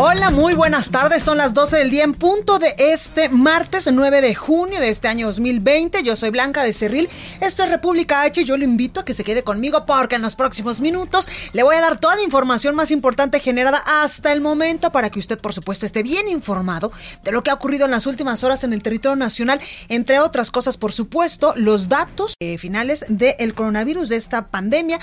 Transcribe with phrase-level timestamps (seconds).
[0.00, 1.24] Hola, muy buenas tardes.
[1.24, 5.08] Son las 12 del día en punto de este martes 9 de junio de este
[5.08, 6.04] año 2020.
[6.04, 7.08] Yo soy Blanca de Cerril.
[7.40, 8.44] Esto es República H.
[8.44, 11.74] Yo lo invito a que se quede conmigo porque en los próximos minutos le voy
[11.74, 15.52] a dar toda la información más importante generada hasta el momento para que usted, por
[15.52, 16.92] supuesto, esté bien informado
[17.24, 19.60] de lo que ha ocurrido en las últimas horas en el territorio nacional.
[19.88, 25.00] Entre otras cosas, por supuesto, los datos eh, finales del coronavirus, de esta pandemia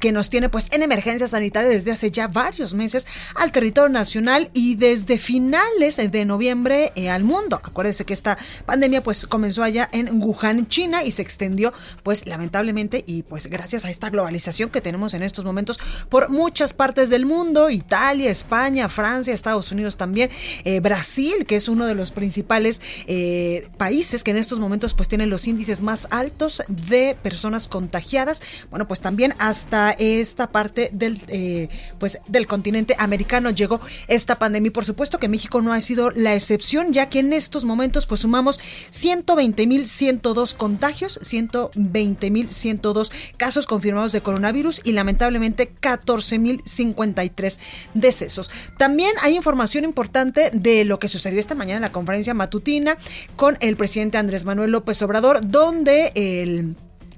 [0.00, 4.37] que nos tiene pues en emergencia sanitaria desde hace ya varios meses al territorio nacional
[4.52, 7.60] y desde finales de noviembre eh, al mundo.
[7.62, 11.72] Acuérdense que esta pandemia pues comenzó allá en Wuhan, China y se extendió
[12.02, 16.74] pues lamentablemente y pues gracias a esta globalización que tenemos en estos momentos por muchas
[16.74, 20.30] partes del mundo, Italia, España, Francia, Estados Unidos también,
[20.64, 25.08] eh, Brasil, que es uno de los principales eh, países que en estos momentos pues
[25.08, 28.42] tienen los índices más altos de personas contagiadas.
[28.70, 31.18] Bueno, pues también hasta esta parte del
[31.98, 34.70] pues del continente americano llegó este esta pandemia.
[34.70, 38.20] Por supuesto que México no ha sido la excepción, ya que en estos momentos pues
[38.20, 38.60] sumamos
[38.92, 47.58] 120.102 contagios, 120.102 casos confirmados de coronavirus y lamentablemente 14.053
[47.94, 48.50] decesos.
[48.76, 52.98] También hay información importante de lo que sucedió esta mañana en la conferencia matutina
[53.34, 56.76] con el presidente Andrés Manuel López Obrador, donde el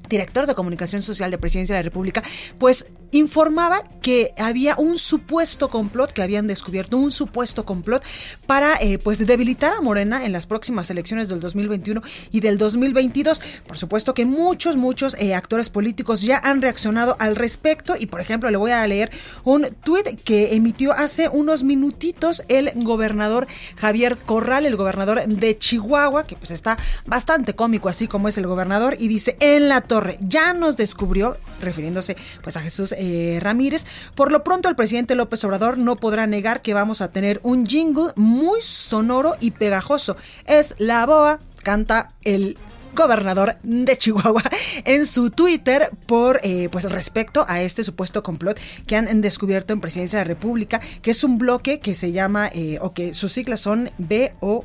[0.08, 2.22] director de comunicación social de Presidencia de la República,
[2.58, 8.02] pues informaba que había un supuesto complot, que habían descubierto un supuesto complot
[8.46, 13.40] para eh, pues debilitar a Morena en las próximas elecciones del 2021 y del 2022.
[13.66, 18.20] Por supuesto que muchos, muchos eh, actores políticos ya han reaccionado al respecto y por
[18.20, 19.10] ejemplo le voy a leer
[19.44, 23.46] un tuit que emitió hace unos minutitos el gobernador
[23.76, 28.46] Javier Corral, el gobernador de Chihuahua, que pues está bastante cómico así como es el
[28.46, 33.86] gobernador y dice en la torre ya nos descubrió, refiriéndose pues a Jesús eh, Ramírez.
[34.14, 37.66] Por lo pronto, el presidente López Obrador no podrá negar que vamos a tener un
[37.66, 40.16] jingle muy sonoro y pegajoso.
[40.46, 42.58] Es la boa, canta el
[42.94, 44.42] gobernador de Chihuahua
[44.84, 49.80] en su Twitter por eh, pues respecto a este supuesto complot que han descubierto en
[49.80, 53.32] Presidencia de la República, que es un bloque que se llama eh, o que sus
[53.32, 54.64] siglas son BO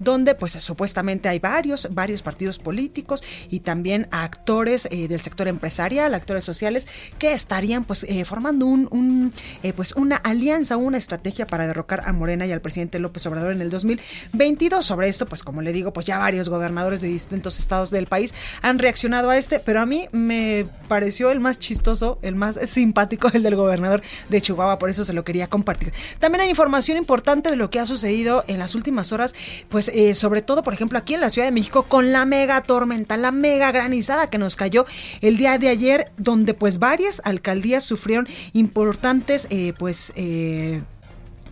[0.00, 6.14] donde pues supuestamente hay varios, varios partidos políticos y también actores eh, del sector empresarial,
[6.14, 6.86] actores sociales
[7.18, 9.32] que estarían pues eh, formando un,
[9.62, 13.52] eh, pues una alianza, una estrategia para derrocar a Morena y al presidente López Obrador
[13.52, 14.84] en el 2022.
[14.84, 18.34] Sobre esto, pues como le digo, pues ya varios gobernadores de distintos estados del país
[18.62, 23.30] han reaccionado a este, pero a mí me pareció el más chistoso, el más simpático,
[23.32, 25.92] el del gobernador de Chihuahua, por eso se lo quería compartir.
[26.18, 29.27] También hay información importante de lo que ha sucedido en las últimas horas
[29.68, 32.62] pues eh, sobre todo, por ejemplo, aquí en la Ciudad de México, con la mega
[32.62, 34.84] tormenta, la mega granizada que nos cayó
[35.20, 40.82] el día de ayer, donde pues varias alcaldías sufrieron importantes, eh, pues, eh,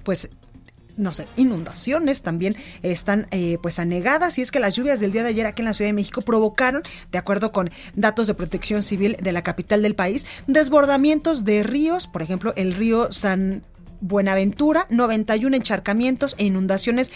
[0.04, 0.30] pues
[0.96, 3.26] no sé, inundaciones también están
[3.60, 4.38] pues anegadas.
[4.38, 6.22] Y es que las lluvias del día de ayer aquí en la Ciudad de México
[6.22, 6.82] provocaron,
[7.12, 12.06] de acuerdo con datos de protección civil de la capital del país, desbordamientos de ríos,
[12.06, 13.62] por ejemplo, el río San
[14.00, 17.10] Buenaventura, 91 encharcamientos e inundaciones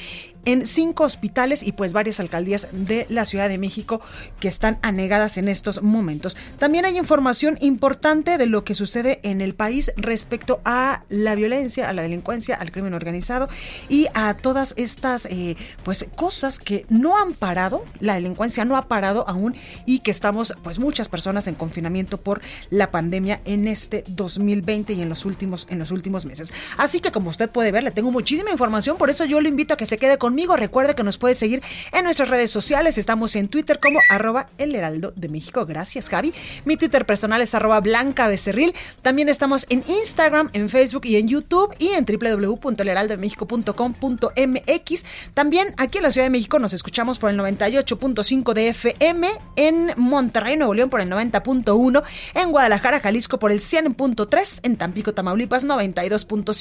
[0.45, 4.01] en cinco hospitales y pues varias alcaldías de la Ciudad de México
[4.39, 6.37] que están anegadas en estos momentos.
[6.59, 11.89] También hay información importante de lo que sucede en el país respecto a la violencia,
[11.89, 13.49] a la delincuencia, al crimen organizado
[13.89, 18.89] y a todas estas eh, pues cosas que no han parado, la delincuencia no ha
[18.89, 19.55] parado aún
[19.85, 22.41] y que estamos pues muchas personas en confinamiento por
[22.71, 26.53] la pandemia en este 2020 y en los últimos en los últimos meses.
[26.77, 29.75] Así que como usted puede ver, le tengo muchísima información, por eso yo le invito
[29.75, 30.57] a que se quede conmigo.
[30.57, 31.63] Recuerde que nos puede seguir
[31.93, 32.99] en nuestras redes sociales.
[32.99, 35.65] Estamos en Twitter como arroba el heraldo de México.
[35.67, 36.33] Gracias, Javi.
[36.65, 38.75] Mi Twitter personal es arroba blanca becerril.
[39.03, 45.05] También estamos en Instagram, en Facebook y en YouTube y en www.elheraldodemexico.com.mx.
[45.35, 49.93] También aquí en la Ciudad de México nos escuchamos por el 98.5 de FM, en
[49.97, 52.03] Monterrey, Nuevo León por el 90.1,
[52.35, 56.60] en Guadalajara, Jalisco por el 100.3, en Tampico, Tamaulipas 92.5,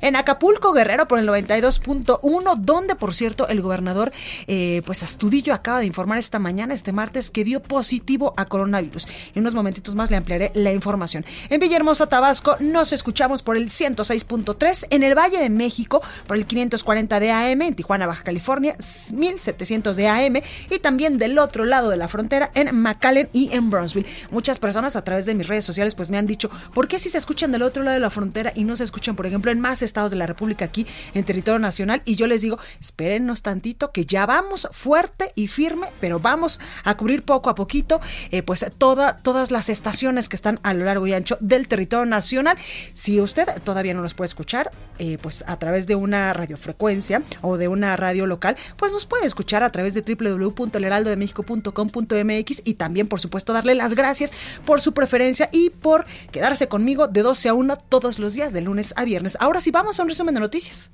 [0.00, 4.12] en Acapulco, Guerrero por el 92.1, donde por cierto el gobernador
[4.46, 9.08] eh, pues Astudillo acaba de informar esta mañana, este martes, que dio positivo a coronavirus.
[9.34, 11.24] En unos momentitos más le ampliaré la información.
[11.48, 16.46] En Villahermosa, Tabasco, nos escuchamos por el 106.3, en el Valle de México por el
[16.46, 18.76] 540 de AM, en Tijuana, Baja California,
[19.12, 20.36] 1700 de AM
[20.70, 24.06] y también del otro lado de la frontera en McAllen y en Brownsville.
[24.30, 27.08] Muchas personas a través de mis redes sociales pues me han dicho, ¿por qué si
[27.08, 29.60] se escuchan del otro lado de la frontera y no se escuchan, por ejemplo, en
[29.60, 32.02] más estados de la República aquí en territorio nacional?
[32.04, 36.96] Y yo les digo, espérennos tantito que ya vamos fuerte y firme, pero vamos a
[36.96, 38.00] cubrir poco a poquito
[38.30, 42.06] eh, pues toda, todas las estaciones que están a lo largo y ancho del territorio
[42.06, 42.58] nacional.
[42.94, 47.56] Si usted todavía no nos puede escuchar, eh, pues a través de una radiofrecuencia o
[47.56, 53.20] de una radio local, pues nos puede escuchar a través de www.elheraldodemexico.com.mx y también, por
[53.20, 54.32] supuesto, darle las gracias
[54.64, 58.60] por su preferencia y por quedarse conmigo de 12 a 1 todos los días, de
[58.60, 59.29] lunes a viernes.
[59.40, 60.90] Ahora sí, vamos a un resumen de noticias.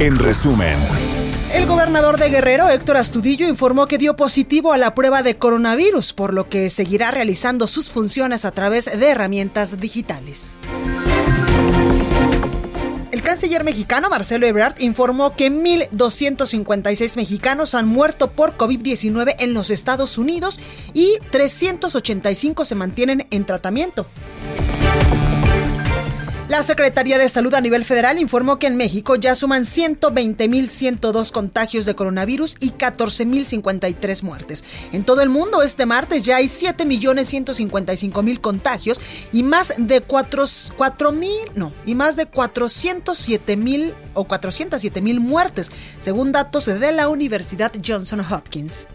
[0.00, 0.76] En resumen.
[1.52, 6.12] El gobernador de Guerrero, Héctor Astudillo, informó que dio positivo a la prueba de coronavirus,
[6.12, 10.58] por lo que seguirá realizando sus funciones a través de herramientas digitales.
[13.10, 19.70] El canciller mexicano Marcelo Ebrard informó que 1.256 mexicanos han muerto por COVID-19 en los
[19.70, 20.60] Estados Unidos
[20.92, 24.06] y 385 se mantienen en tratamiento.
[26.48, 31.84] La Secretaría de Salud a nivel federal informó que en México ya suman 120.102 contagios
[31.84, 34.64] de coronavirus y 14.053 muertes.
[34.92, 38.98] En todo el mundo este martes ya hay 7.155.000 contagios
[39.30, 45.70] y más de 4.000, no, y más de 407.000 o 407.000 muertes,
[46.00, 48.86] según datos de la Universidad Johnson Hopkins.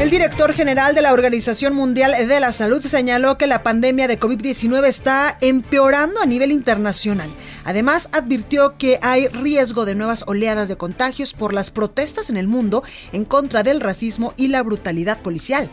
[0.00, 4.20] El director general de la Organización Mundial de la Salud señaló que la pandemia de
[4.20, 7.28] COVID-19 está empeorando a nivel internacional.
[7.64, 12.46] Además, advirtió que hay riesgo de nuevas oleadas de contagios por las protestas en el
[12.46, 15.68] mundo en contra del racismo y la brutalidad policial.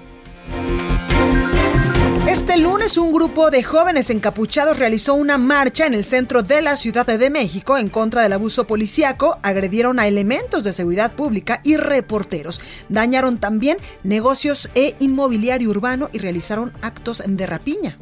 [2.27, 6.75] Este lunes un grupo de jóvenes encapuchados realizó una marcha en el centro de la
[6.75, 11.77] Ciudad de México en contra del abuso policíaco, agredieron a elementos de seguridad pública y
[11.77, 17.97] reporteros, dañaron también negocios e inmobiliario urbano y realizaron actos de rapiña.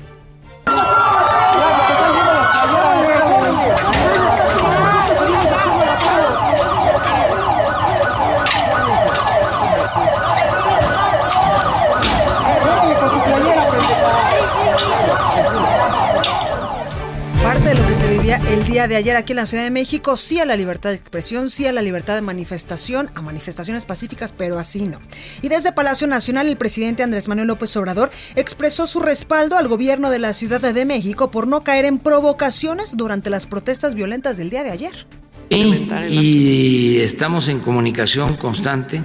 [17.43, 19.71] Parte de lo que se vivía el día de ayer aquí en la Ciudad de
[19.71, 23.85] México, sí a la libertad de expresión, sí a la libertad de manifestación, a manifestaciones
[23.85, 25.00] pacíficas, pero así no.
[25.41, 30.11] Y desde Palacio Nacional, el presidente Andrés Manuel López Obrador expresó su respaldo al gobierno
[30.11, 34.51] de la Ciudad de México por no caer en provocaciones durante las protestas violentas del
[34.51, 35.07] día de ayer.
[35.50, 39.01] y estamos en comunicación constante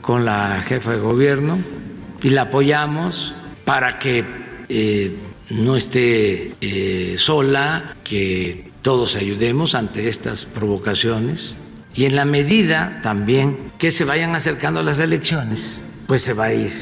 [0.00, 1.56] con la jefa de gobierno
[2.20, 3.32] y la apoyamos
[3.64, 4.24] para que
[4.68, 5.16] eh,
[5.50, 11.54] no esté eh, sola, que todos ayudemos ante estas provocaciones
[11.94, 16.54] y en la medida también que se vayan acercando las elecciones, pues se va a
[16.54, 16.72] ir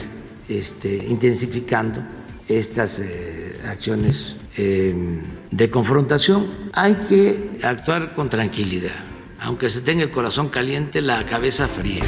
[0.49, 2.01] este, intensificando
[2.49, 6.47] estas eh, acciones de confrontación.
[6.73, 8.97] Hay que actuar con tranquilidad,
[9.39, 12.05] aunque se tenga el corazón caliente, la cabeza fría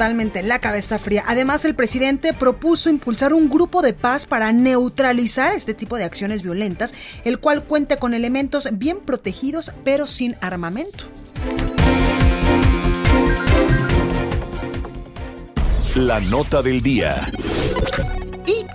[0.00, 1.24] totalmente la cabeza fría.
[1.26, 6.42] Además, el presidente propuso impulsar un grupo de paz para neutralizar este tipo de acciones
[6.42, 6.94] violentas,
[7.26, 11.04] el cual cuente con elementos bien protegidos pero sin armamento.
[15.96, 17.30] La nota del día.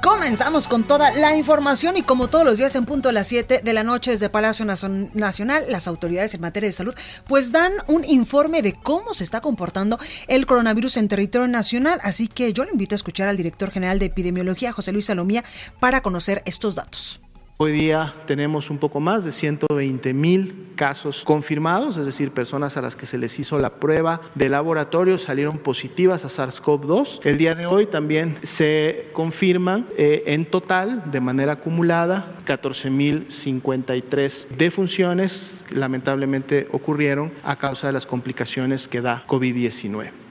[0.06, 3.62] Comenzamos con toda la información y como todos los días en punto a las 7
[3.64, 6.94] de la noche desde Palacio Nacional, las autoridades en materia de salud
[7.26, 9.98] pues dan un informe de cómo se está comportando
[10.28, 13.98] el coronavirus en territorio nacional, así que yo le invito a escuchar al director general
[13.98, 15.44] de epidemiología, José Luis Salomía,
[15.80, 17.20] para conocer estos datos.
[17.58, 22.82] Hoy día tenemos un poco más de 120 mil casos confirmados, es decir, personas a
[22.82, 27.22] las que se les hizo la prueba de laboratorio salieron positivas a SARS-CoV-2.
[27.24, 33.32] El día de hoy también se confirman eh, en total, de manera acumulada, 14 mil
[33.32, 40.25] 53 defunciones lamentablemente ocurrieron a causa de las complicaciones que da COVID-19.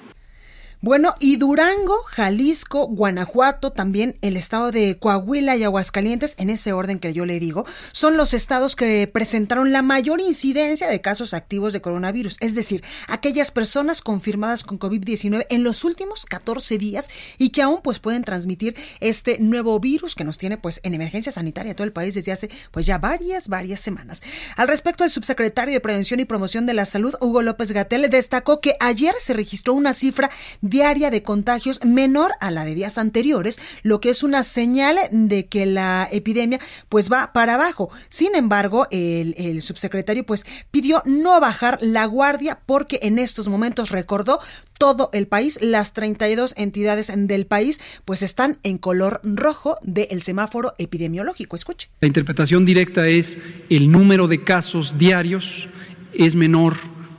[0.84, 6.98] Bueno, y Durango, Jalisco, Guanajuato, también el estado de Coahuila y Aguascalientes, en ese orden
[6.98, 11.72] que yo le digo, son los estados que presentaron la mayor incidencia de casos activos
[11.72, 17.48] de coronavirus, es decir, aquellas personas confirmadas con COVID-19 en los últimos 14 días y
[17.48, 21.74] que aún pues pueden transmitir este nuevo virus que nos tiene pues en emergencia sanitaria
[21.74, 24.22] todo el país desde hace pues ya varias, varias semanas.
[24.54, 28.60] Al respecto, el subsecretario de Prevención y Promoción de la Salud, Hugo López Gatel, destacó
[28.60, 30.30] que ayer se registró una cifra
[30.74, 35.46] diaria de contagios menor a la de días anteriores, lo que es una señal de
[35.46, 37.90] que la epidemia pues va para abajo.
[38.08, 44.40] Sin embargo, el, subsecretario pues pidió no bajar la guardia porque en estos momentos recordó
[44.76, 50.74] todo el país, las 32 entidades del país pues están en color rojo del semáforo
[50.78, 51.54] epidemiológico.
[51.54, 51.88] Escuche.
[52.00, 53.38] La interpretación directa es
[53.70, 55.68] el número de casos diarios
[56.12, 56.74] es menor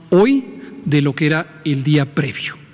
[0.09, 0.43] hoy
[0.83, 2.64] de lo que era el día previo.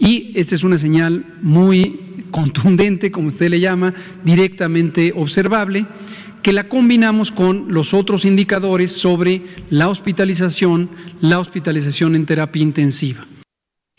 [0.00, 5.86] Y esta es una señal muy contundente, como usted le llama, directamente observable,
[6.42, 10.90] que la combinamos con los otros indicadores sobre la hospitalización,
[11.20, 13.26] la hospitalización en terapia intensiva.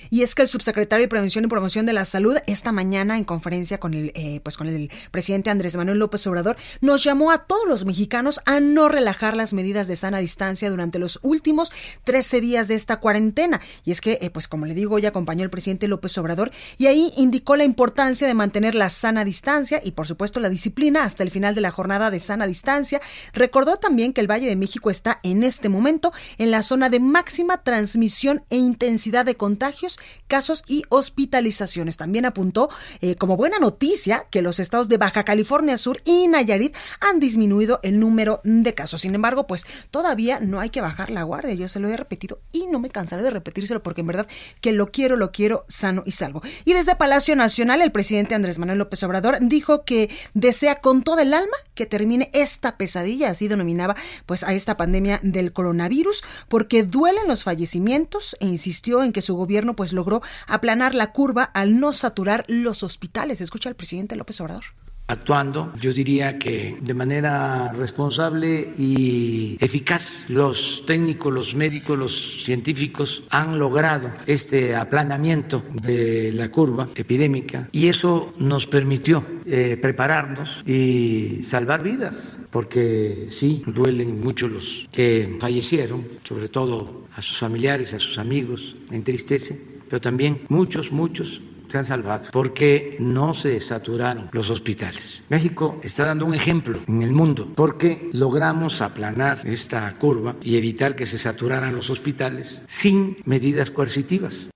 [0.09, 3.23] Y es que el subsecretario de Prevención y Promoción de la Salud esta mañana en
[3.23, 7.45] conferencia con el, eh, pues con el presidente Andrés Manuel López Obrador nos llamó a
[7.45, 11.71] todos los mexicanos a no relajar las medidas de sana distancia durante los últimos
[12.03, 13.61] 13 días de esta cuarentena.
[13.83, 16.87] Y es que, eh, pues como le digo, hoy acompañó el presidente López Obrador y
[16.87, 21.23] ahí indicó la importancia de mantener la sana distancia y por supuesto la disciplina hasta
[21.23, 23.01] el final de la jornada de sana distancia.
[23.33, 26.99] Recordó también que el Valle de México está en este momento en la zona de
[26.99, 29.90] máxima transmisión e intensidad de contagios
[30.27, 31.97] casos y hospitalizaciones.
[31.97, 32.69] También apuntó
[33.01, 37.79] eh, como buena noticia que los estados de Baja California Sur y Nayarit han disminuido
[37.83, 39.01] el número de casos.
[39.01, 41.53] Sin embargo, pues todavía no hay que bajar la guardia.
[41.53, 44.27] Yo se lo he repetido y no me cansaré de repetírselo porque en verdad
[44.61, 46.41] que lo quiero, lo quiero sano y salvo.
[46.65, 51.19] Y desde Palacio Nacional, el presidente Andrés Manuel López Obrador dijo que desea con todo
[51.19, 53.95] el alma que termine esta pesadilla, así denominaba
[54.25, 59.35] pues a esta pandemia del coronavirus, porque duelen los fallecimientos e insistió en que su
[59.35, 63.41] gobierno pues logró aplanar la curva al no saturar los hospitales.
[63.41, 64.63] Escucha al presidente López Obrador
[65.11, 70.29] actuando, yo diría que de manera responsable y eficaz.
[70.29, 77.87] Los técnicos, los médicos, los científicos han logrado este aplanamiento de la curva epidémica y
[77.89, 86.05] eso nos permitió eh, prepararnos y salvar vidas, porque sí, duelen mucho los que fallecieron,
[86.23, 91.83] sobre todo a sus familiares, a sus amigos, entristece pero también muchos, muchos se han
[91.83, 95.23] salvado porque no se saturaron los hospitales.
[95.27, 100.95] México está dando un ejemplo en el mundo porque logramos aplanar esta curva y evitar
[100.95, 104.47] que se saturaran los hospitales sin medidas coercitivas.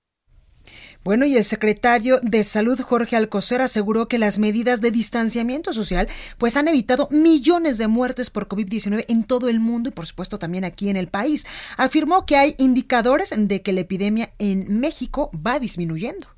[1.06, 6.08] Bueno, y el secretario de Salud, Jorge Alcocer, aseguró que las medidas de distanciamiento social
[6.40, 10.40] pues han evitado millones de muertes por COVID-19 en todo el mundo y por supuesto
[10.40, 11.46] también aquí en el país.
[11.78, 16.35] Afirmó que hay indicadores de que la epidemia en México va disminuyendo.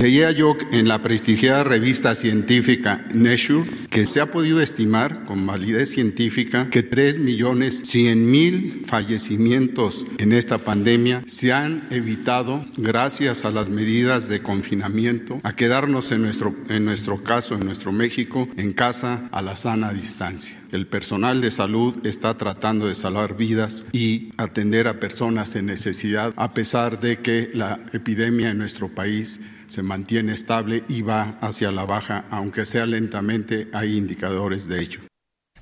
[0.00, 5.90] Leía yo en la prestigiada revista científica Nature que se ha podido estimar con validez
[5.90, 13.50] científica que 3 millones 100 mil fallecimientos en esta pandemia se han evitado gracias a
[13.50, 18.72] las medidas de confinamiento, a quedarnos en nuestro, en nuestro caso, en nuestro México, en
[18.72, 20.56] casa a la sana distancia.
[20.72, 26.32] El personal de salud está tratando de salvar vidas y atender a personas en necesidad,
[26.36, 29.40] a pesar de que la epidemia en nuestro país
[29.70, 35.00] se mantiene estable y va hacia la baja, aunque sea lentamente, hay indicadores de ello.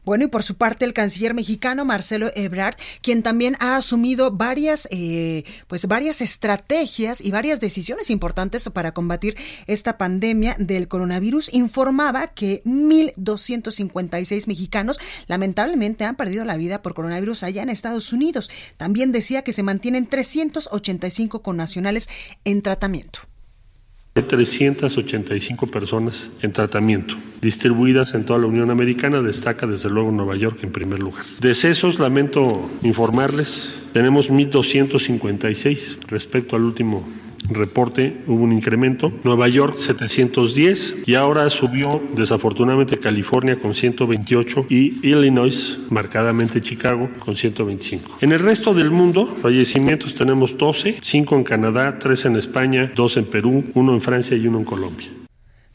[0.08, 4.88] Bueno, y por su parte el canciller mexicano Marcelo Ebrard, quien también ha asumido varias,
[4.90, 9.36] eh, pues varias estrategias y varias decisiones importantes para combatir
[9.66, 17.42] esta pandemia del coronavirus, informaba que 1.256 mexicanos lamentablemente han perdido la vida por coronavirus
[17.42, 18.50] allá en Estados Unidos.
[18.78, 22.08] También decía que se mantienen 385 connacionales
[22.46, 23.27] en tratamiento.
[24.14, 30.58] 385 personas en tratamiento, distribuidas en toda la Unión Americana, destaca desde luego Nueva York
[30.62, 31.24] en primer lugar.
[31.40, 37.06] Decesos, lamento informarles, tenemos 1.256 respecto al último
[37.48, 39.12] reporte hubo un incremento.
[39.24, 47.36] Nueva York 710 y ahora subió desafortunadamente California con 128 y Illinois, marcadamente Chicago, con
[47.36, 48.18] 125.
[48.20, 53.16] En el resto del mundo, fallecimientos tenemos 12, 5 en Canadá, 3 en España, 2
[53.18, 55.08] en Perú, 1 en Francia y 1 en Colombia.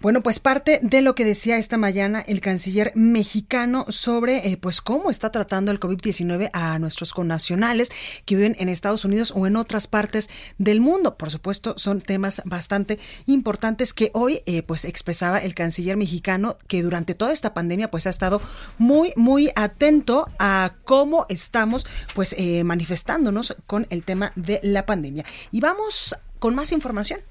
[0.04, 4.82] Bueno, pues parte de lo que decía esta mañana el canciller mexicano sobre eh, pues
[4.82, 7.90] cómo está tratando el COVID-19 a nuestros connacionales
[8.26, 11.16] que viven en Estados Unidos o en otras partes del mundo.
[11.18, 16.84] Por supuesto, son temas bastante importantes que hoy eh, pues expresaba el canciller mexicano que
[16.84, 18.42] durante toda esta pandemia pues ha estado
[18.78, 25.24] muy muy atento a cómo estamos pues eh, manifestándonos con el tema de la pandemia.
[25.50, 27.22] Y vamos con más información.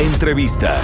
[0.00, 0.80] Entrevista.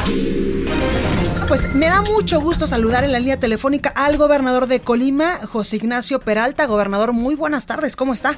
[1.46, 5.76] Pues me da mucho gusto saludar en la línea telefónica al gobernador de Colima, José
[5.76, 6.66] Ignacio Peralta.
[6.66, 8.36] Gobernador, muy buenas tardes, ¿cómo está?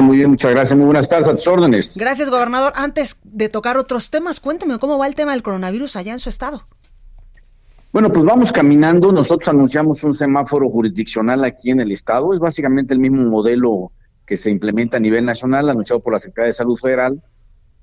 [0.00, 0.78] Muy bien, muchas gracias.
[0.78, 1.94] Muy buenas tardes, a tus órdenes.
[1.94, 2.72] Gracias, gobernador.
[2.74, 6.30] Antes de tocar otros temas, cuénteme cómo va el tema del coronavirus allá en su
[6.30, 6.66] estado.
[7.92, 9.12] Bueno, pues vamos caminando.
[9.12, 12.32] Nosotros anunciamos un semáforo jurisdiccional aquí en el estado.
[12.32, 13.92] Es básicamente el mismo modelo
[14.24, 17.22] que se implementa a nivel nacional, anunciado por la Secretaría de Salud Federal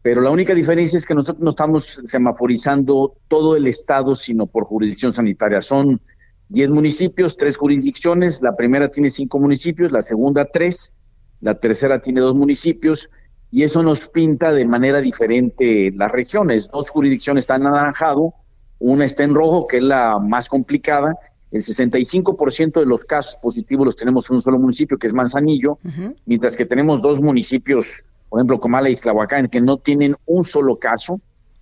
[0.01, 4.65] pero la única diferencia es que nosotros no estamos semaforizando todo el estado, sino por
[4.65, 5.61] jurisdicción sanitaria.
[5.61, 6.01] Son
[6.49, 10.93] 10 municipios, tres jurisdicciones, la primera tiene cinco municipios, la segunda tres,
[11.39, 13.07] la tercera tiene dos municipios,
[13.51, 16.69] y eso nos pinta de manera diferente las regiones.
[16.69, 18.33] Dos jurisdicciones están anaranjado,
[18.79, 21.13] una está en rojo, que es la más complicada,
[21.51, 25.79] el 65% de los casos positivos los tenemos en un solo municipio, que es Manzanillo,
[26.25, 30.79] mientras que tenemos dos municipios por ejemplo, Comala y Ixtlahuacán, que no tienen un solo
[30.79, 31.19] caso,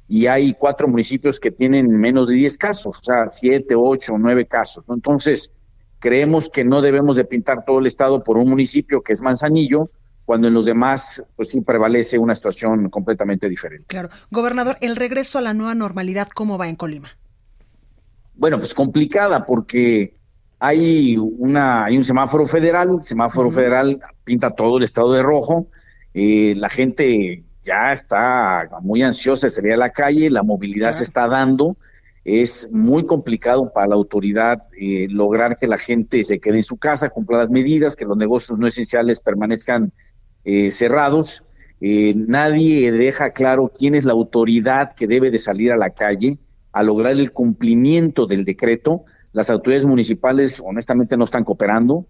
[0.08, 4.46] y hay cuatro municipios que tienen menos de 10 casos, o sea, siete, ocho, nueve
[4.46, 4.86] casos.
[4.88, 5.52] Entonces,
[5.98, 9.90] creemos que no debemos de pintar todo el estado por un municipio que es Manzanillo,
[10.26, 13.86] cuando en los demás, pues sí prevalece una situación completamente diferente.
[13.88, 14.10] Claro.
[14.30, 17.10] Gobernador, el regreso a la nueva normalidad, ¿cómo va en Colima?
[18.36, 20.14] Bueno, pues complicada porque
[20.60, 25.66] hay una hay un semáforo federal, el semáforo federal pinta todo el estado de rojo,
[26.14, 31.04] eh, la gente ya está muy ansiosa de salir a la calle, la movilidad se
[31.04, 31.78] está dando,
[32.24, 36.78] es muy complicado para la autoridad eh, lograr que la gente se quede en su
[36.78, 39.92] casa, cumpla las medidas, que los negocios no esenciales permanezcan
[40.46, 41.44] eh, cerrados.
[41.80, 46.38] nadie deja claro quién es la autoridad que debe de salir a la calle
[46.72, 49.06] a lograr el cumplimiento del decreto.
[49.32, 52.06] Las autoridades municipales honestamente no están cooperando,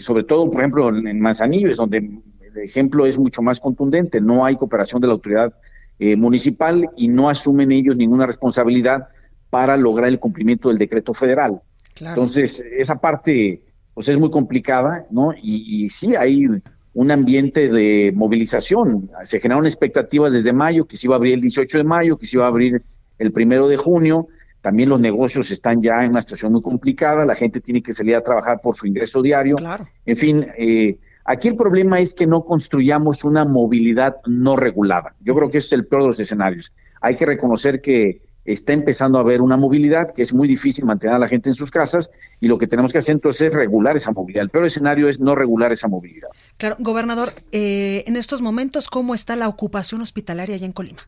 [0.00, 2.20] sobre todo, por ejemplo, en Manzanillo, es donde
[2.64, 4.20] ejemplo es mucho más contundente.
[4.20, 5.54] No hay cooperación de la autoridad
[5.98, 9.08] eh, municipal y no asumen ellos ninguna responsabilidad
[9.50, 11.60] para lograr el cumplimiento del decreto federal.
[12.00, 13.62] Entonces, esa parte
[13.94, 15.32] pues es muy complicada, ¿no?
[15.32, 16.46] Y, y, sí hay
[16.94, 19.10] un ambiente de movilización.
[19.24, 22.26] Se generaron expectativas desde mayo, que se iba a abrir el 18 de mayo, que
[22.26, 22.82] se iba a abrir
[23.18, 24.28] el primero de junio.
[24.60, 28.16] También los negocios están ya en una situación muy complicada, la gente tiene que salir
[28.16, 29.56] a trabajar por su ingreso diario.
[30.04, 30.98] En fin, eh,
[31.30, 35.14] Aquí el problema es que no construyamos una movilidad no regulada.
[35.20, 36.72] Yo creo que ese es el peor de los escenarios.
[37.02, 41.16] Hay que reconocer que está empezando a haber una movilidad que es muy difícil mantener
[41.16, 42.10] a la gente en sus casas
[42.40, 44.44] y lo que tenemos que hacer entonces es regular esa movilidad.
[44.44, 46.30] El peor escenario es no regular esa movilidad.
[46.56, 51.02] Claro, gobernador, eh, en estos momentos, ¿cómo está la ocupación hospitalaria allá en Colima?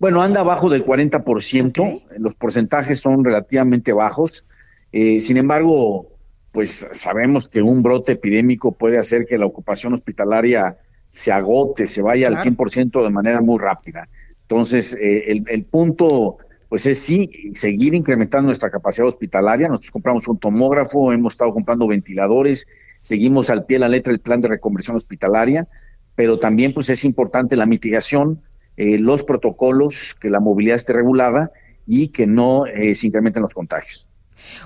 [0.00, 4.44] Bueno, anda abajo del 40%, los porcentajes son relativamente bajos.
[4.90, 6.17] Eh, sin embargo,
[6.52, 10.78] pues sabemos que un brote epidémico puede hacer que la ocupación hospitalaria
[11.10, 14.08] se agote, se vaya al 100% de manera muy rápida.
[14.42, 19.68] Entonces, eh, el, el, punto, pues es sí, seguir incrementando nuestra capacidad hospitalaria.
[19.68, 22.66] Nosotros compramos un tomógrafo, hemos estado comprando ventiladores,
[23.00, 25.68] seguimos al pie de la letra el plan de reconversión hospitalaria,
[26.14, 28.42] pero también pues es importante la mitigación,
[28.76, 31.52] eh, los protocolos, que la movilidad esté regulada
[31.86, 34.07] y que no eh, se incrementen los contagios.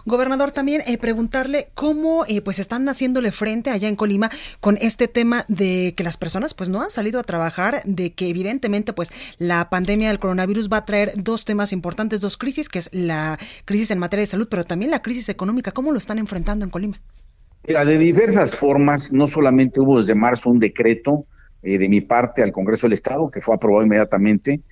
[0.05, 4.31] Gobernador, también eh, preguntarle cómo eh, pues están haciéndole frente allá en Colima
[4.61, 8.29] con este tema de que las personas pues no han salido a trabajar, de que
[8.29, 12.79] evidentemente pues la pandemia del coronavirus va a traer dos temas importantes, dos crisis, que
[12.79, 15.73] es la crisis en materia de salud, pero también la crisis económica.
[15.73, 17.01] ¿Cómo lo están enfrentando en Colima?
[17.67, 21.27] Mira, de diversas formas, no solamente hubo desde marzo un decreto
[21.63, 24.63] eh, de mi parte al Congreso del Estado, que fue aprobado inmediatamente,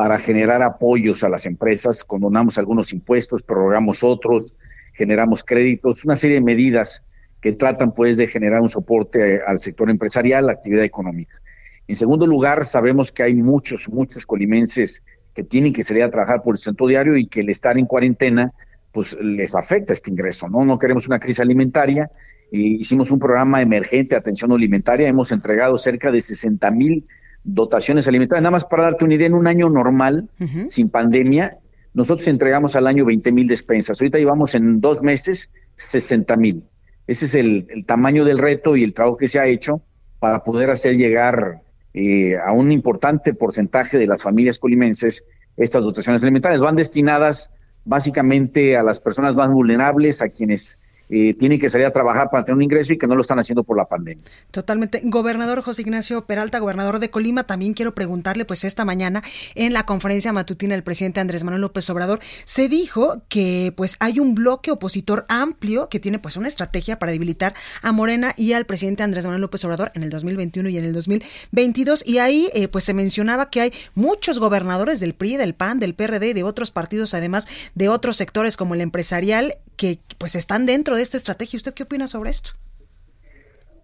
[0.00, 4.54] para generar apoyos a las empresas, condonamos algunos impuestos, prorrogamos otros,
[4.94, 7.04] generamos créditos, una serie de medidas
[7.42, 11.42] que tratan pues de generar un soporte al sector empresarial, la actividad económica.
[11.86, 15.02] En segundo lugar, sabemos que hay muchos, muchos colimenses
[15.34, 17.84] que tienen que salir a trabajar por el centro diario y que el estar en
[17.84, 18.54] cuarentena
[18.92, 20.64] pues les afecta este ingreso, ¿no?
[20.64, 22.10] No queremos una crisis alimentaria.
[22.50, 27.06] hicimos un programa emergente de atención alimentaria, hemos entregado cerca de 60 mil
[27.44, 28.42] dotaciones alimentarias.
[28.42, 30.28] Nada más para darte una idea, en un año normal,
[30.68, 31.58] sin pandemia,
[31.94, 34.00] nosotros entregamos al año 20 mil despensas.
[34.00, 36.64] Ahorita llevamos en dos meses 60 mil.
[37.06, 39.82] Ese es el, tamaño del reto y el trabajo que se ha hecho
[40.18, 41.62] para poder hacer llegar
[41.94, 45.24] eh, a un importante porcentaje de las familias colimenses
[45.56, 46.60] estas dotaciones alimentarias.
[46.60, 47.50] Van destinadas
[47.84, 50.78] básicamente a las personas más vulnerables, a quienes
[51.10, 53.38] eh, tienen que salir a trabajar para tener un ingreso y que no lo están
[53.38, 54.24] haciendo por la pandemia.
[54.50, 55.00] Totalmente.
[55.04, 59.22] Gobernador José Ignacio Peralta, gobernador de Colima, también quiero preguntarle, pues esta mañana
[59.54, 64.20] en la conferencia matutina del presidente Andrés Manuel López Obrador, se dijo que pues hay
[64.20, 68.66] un bloque opositor amplio que tiene pues una estrategia para debilitar a Morena y al
[68.66, 72.06] presidente Andrés Manuel López Obrador en el 2021 y en el 2022.
[72.06, 75.94] Y ahí eh, pues se mencionaba que hay muchos gobernadores del PRI, del PAN, del
[75.94, 80.66] PRD y de otros partidos, además de otros sectores como el empresarial, que pues están
[80.66, 81.56] dentro de esta estrategia.
[81.56, 82.50] ¿Usted qué opina sobre esto?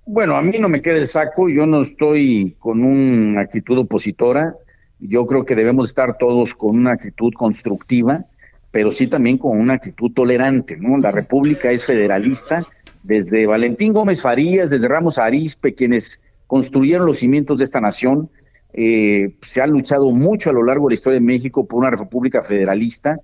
[0.04, 4.54] Bueno, a mí no me queda el saco, yo no estoy con una actitud opositora,
[5.00, 8.24] yo creo que debemos estar todos con una actitud constructiva,
[8.70, 10.96] pero sí también con una actitud tolerante, ¿no?
[10.98, 12.62] La República es federalista,
[13.02, 18.30] desde Valentín Gómez Farías, desde Ramos Arispe, quienes construyeron los cimientos de esta nación,
[18.72, 21.90] eh, se ha luchado mucho a lo largo de la historia de México por una
[21.90, 23.18] república federalista,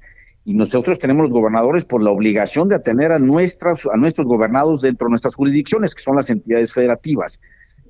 [0.44, 4.83] y nosotros tenemos los gobernadores por la obligación de atender a, nuestras, a nuestros gobernados
[4.83, 7.40] dentro de nuestras jurisdicciones, que son las entidades federativas.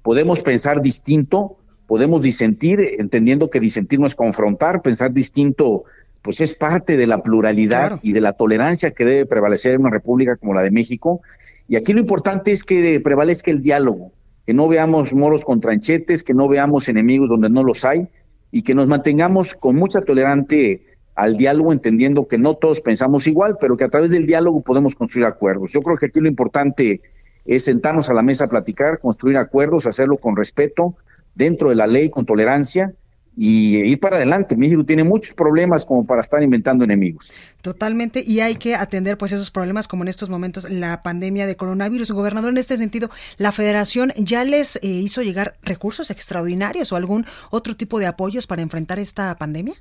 [0.02, 5.84] Podemos pensar distinto, podemos disentir, entendiendo que disentir no es confrontar, pensar distinto,
[6.20, 9.90] pues es parte de la pluralidad y de la tolerancia que debe prevalecer en una
[9.90, 11.22] república como la de México.
[11.68, 14.12] Y aquí lo importante es que prevalezca el diálogo,
[14.46, 18.08] que no veamos moros con tranchetes, que no veamos enemigos donde no los hay
[18.50, 23.56] y que nos mantengamos con mucha tolerante al diálogo, entendiendo que no todos pensamos igual,
[23.60, 25.72] pero que a través del diálogo podemos construir acuerdos.
[25.72, 27.00] Yo creo que aquí lo importante
[27.44, 30.94] es sentarnos a la mesa a platicar, construir acuerdos, hacerlo con respeto,
[31.34, 32.94] dentro de la ley, con tolerancia,
[33.36, 34.56] y ir para adelante.
[34.56, 37.32] México tiene muchos problemas como para estar inventando enemigos.
[37.62, 41.56] Totalmente, y hay que atender pues esos problemas como en estos momentos la pandemia de
[41.56, 42.10] coronavirus.
[42.10, 47.24] Gobernador, en este sentido, ¿la federación ya les eh, hizo llegar recursos extraordinarios o algún
[47.50, 49.74] otro tipo de apoyos para enfrentar esta pandemia?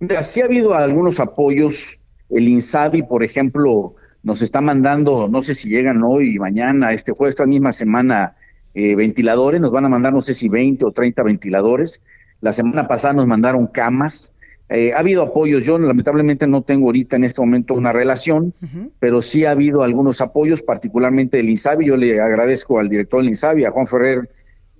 [0.00, 2.00] Mira, sí ha habido algunos apoyos.
[2.30, 7.34] El INSABI, por ejemplo, nos está mandando, no sé si llegan hoy, mañana, este jueves,
[7.34, 8.34] esta misma semana,
[8.72, 9.60] eh, ventiladores.
[9.60, 12.00] Nos van a mandar, no sé si 20 o 30 ventiladores.
[12.40, 14.32] La semana pasada nos mandaron camas.
[14.70, 15.66] Eh, ha habido apoyos.
[15.66, 18.54] Yo lamentablemente no tengo ahorita en este momento una relación,
[19.00, 21.86] pero sí ha habido algunos apoyos, particularmente del INSABI.
[21.86, 24.30] Yo le agradezco al director del INSABI, a Juan Ferrer,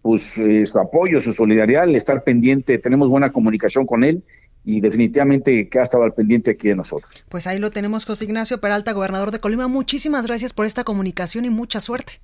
[0.01, 2.79] pues eh, su apoyo, su solidaridad, el estar pendiente.
[2.79, 4.23] Tenemos buena comunicación con él
[4.64, 7.25] y definitivamente que ha estado al pendiente aquí de nosotros.
[7.29, 9.68] Pues ahí lo tenemos, José Ignacio Peralta, gobernador de Colima.
[9.68, 12.20] Muchísimas gracias por esta comunicación y mucha suerte.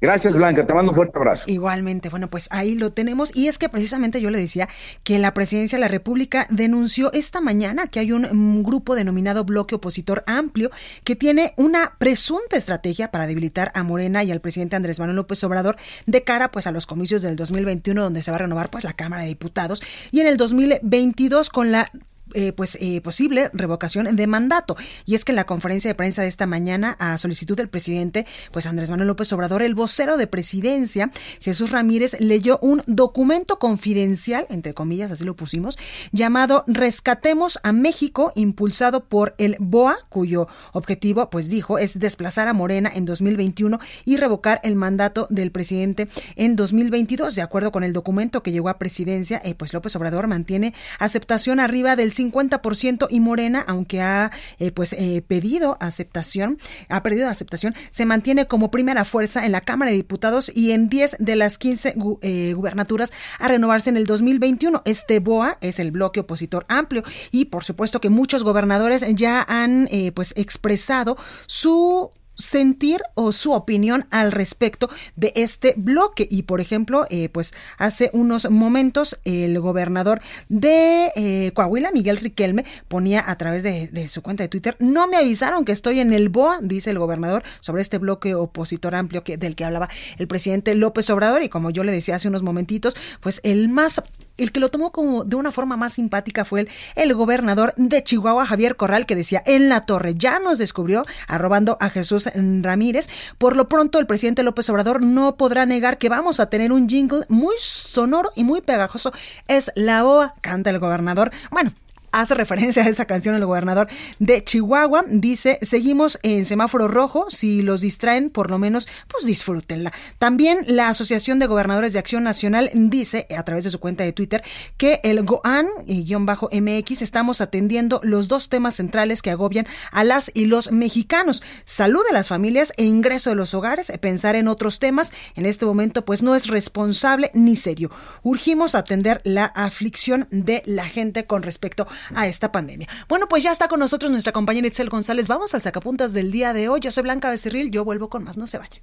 [0.00, 0.64] Gracias, Blanca.
[0.64, 1.44] Te mando un fuerte abrazo.
[1.48, 2.08] Igualmente.
[2.08, 3.34] Bueno, pues ahí lo tenemos.
[3.34, 4.68] Y es que precisamente yo le decía
[5.02, 9.76] que la presidencia de la República denunció esta mañana que hay un, grupo denominado Bloque
[9.76, 10.70] Opositor Amplio
[11.04, 15.42] que tiene una presunta estrategia para debilitar a Morena y al presidente Andrés Manuel López
[15.44, 18.84] Obrador de cara pues a los comicios del 2021 donde se va a renovar pues
[18.84, 21.90] la Cámara de Diputados y en el 2022 con la
[22.34, 24.76] eh, pues eh, posible revocación de mandato.
[25.04, 28.26] Y es que en la conferencia de prensa de esta mañana, a solicitud del presidente,
[28.52, 31.10] pues Andrés Manuel López Obrador, el vocero de presidencia,
[31.40, 35.78] Jesús Ramírez, leyó un documento confidencial, entre comillas, así lo pusimos,
[36.12, 42.52] llamado Rescatemos a México, impulsado por el BOA, cuyo objetivo, pues dijo, es desplazar a
[42.52, 47.34] Morena en 2021 y revocar el mandato del presidente en 2022.
[47.34, 51.60] De acuerdo con el documento que llegó a presidencia, eh, pues López Obrador mantiene aceptación
[51.60, 57.74] arriba del 50% y Morena, aunque ha eh, pues eh, pedido aceptación, ha perdido aceptación,
[57.90, 61.58] se mantiene como primera fuerza en la Cámara de Diputados y en 10 de las
[61.58, 64.82] 15 eh, gubernaturas a renovarse en el 2021.
[64.84, 69.88] Este BOA es el bloque opositor amplio y por supuesto que muchos gobernadores ya han
[70.14, 76.26] pues expresado su sentir o su opinión al respecto de este bloque.
[76.30, 82.64] Y por ejemplo, eh, pues hace unos momentos el gobernador de eh, Coahuila, Miguel Riquelme,
[82.86, 86.28] ponía a través de, su cuenta de Twitter, no me avisaron que estoy en el
[86.28, 90.74] BOA, dice el gobernador, sobre este bloque opositor amplio que, del que hablaba el presidente
[90.74, 91.42] López Obrador.
[91.42, 94.00] Y como yo le decía hace unos momentitos, pues el más
[94.38, 98.46] el que lo tomó como de una forma más simpática fue el, gobernador de Chihuahua,
[98.46, 103.08] Javier Corral, que decía, en la torre ya nos descubrió, arrobando a Jesús Ramírez.
[103.38, 106.88] Por lo pronto, el presidente López Obrador no podrá negar que vamos a tener un
[106.88, 109.12] jingle muy sonoro y muy pegajoso.
[109.48, 111.32] Es la OA, canta el gobernador.
[111.50, 111.72] Bueno,
[112.12, 115.04] hace referencia a esa canción el gobernador de Chihuahua.
[115.08, 119.92] Dice, seguimos en semáforo rojo, si los distraen, por lo menos, pues disfrútenla.
[120.18, 124.12] También la Asociación de Gobernadores de Acción Nacional dice, a través de su cuenta de
[124.12, 124.42] Twitter,
[124.76, 130.72] que el GOAN-MX estamos atendiendo los dos temas centrales que agobian a las y los
[130.72, 131.42] mexicanos.
[131.64, 133.92] Salud de las familias e ingreso de los hogares.
[134.00, 137.90] Pensar en otros temas en este momento pues no es responsable ni serio.
[138.22, 141.88] Urgimos atender la aflicción de la gente con respecto a
[142.24, 142.88] esta pandemia.
[143.08, 145.28] Bueno, pues ya está con nosotros nuestra compañera Itzel González.
[145.28, 146.80] Vamos al sacapuntas del día de hoy.
[146.80, 148.82] Yo soy Blanca Becerril, yo vuelvo con más, no se vayan.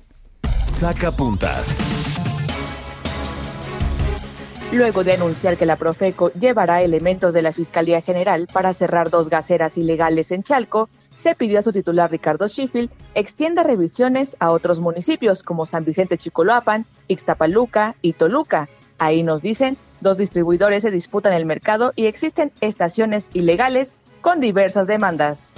[0.64, 1.78] Sacapuntas.
[4.72, 9.30] Luego de anunciar que la Profeco llevará elementos de la Fiscalía General para cerrar dos
[9.30, 14.80] gaseras ilegales en Chalco, se pidió a su titular Ricardo Sheffield extienda revisiones a otros
[14.80, 18.68] municipios como San Vicente Chicoloapan, Ixtapaluca y Toluca.
[18.98, 24.86] Ahí nos dicen Dos distribuidores se disputan el mercado y existen estaciones ilegales con diversas
[24.86, 25.52] demandas.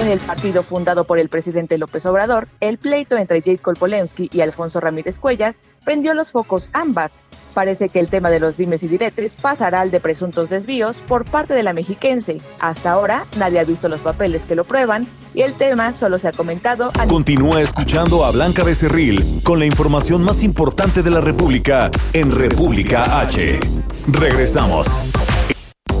[0.00, 4.40] En el partido fundado por el presidente López Obrador, el pleito entre Jade Kolpolensky y
[4.40, 7.10] Alfonso Ramírez Cuellar prendió los focos ámbar.
[7.54, 11.24] Parece que el tema de los dimes y diretes pasará al de presuntos desvíos por
[11.24, 12.40] parte de la mexiquense.
[12.58, 16.28] Hasta ahora nadie ha visto los papeles que lo prueban y el tema solo se
[16.28, 16.90] ha comentado.
[16.98, 17.06] A...
[17.06, 23.20] Continúa escuchando a Blanca Becerril con la información más importante de la República en República
[23.20, 23.60] H.
[24.08, 24.86] Regresamos.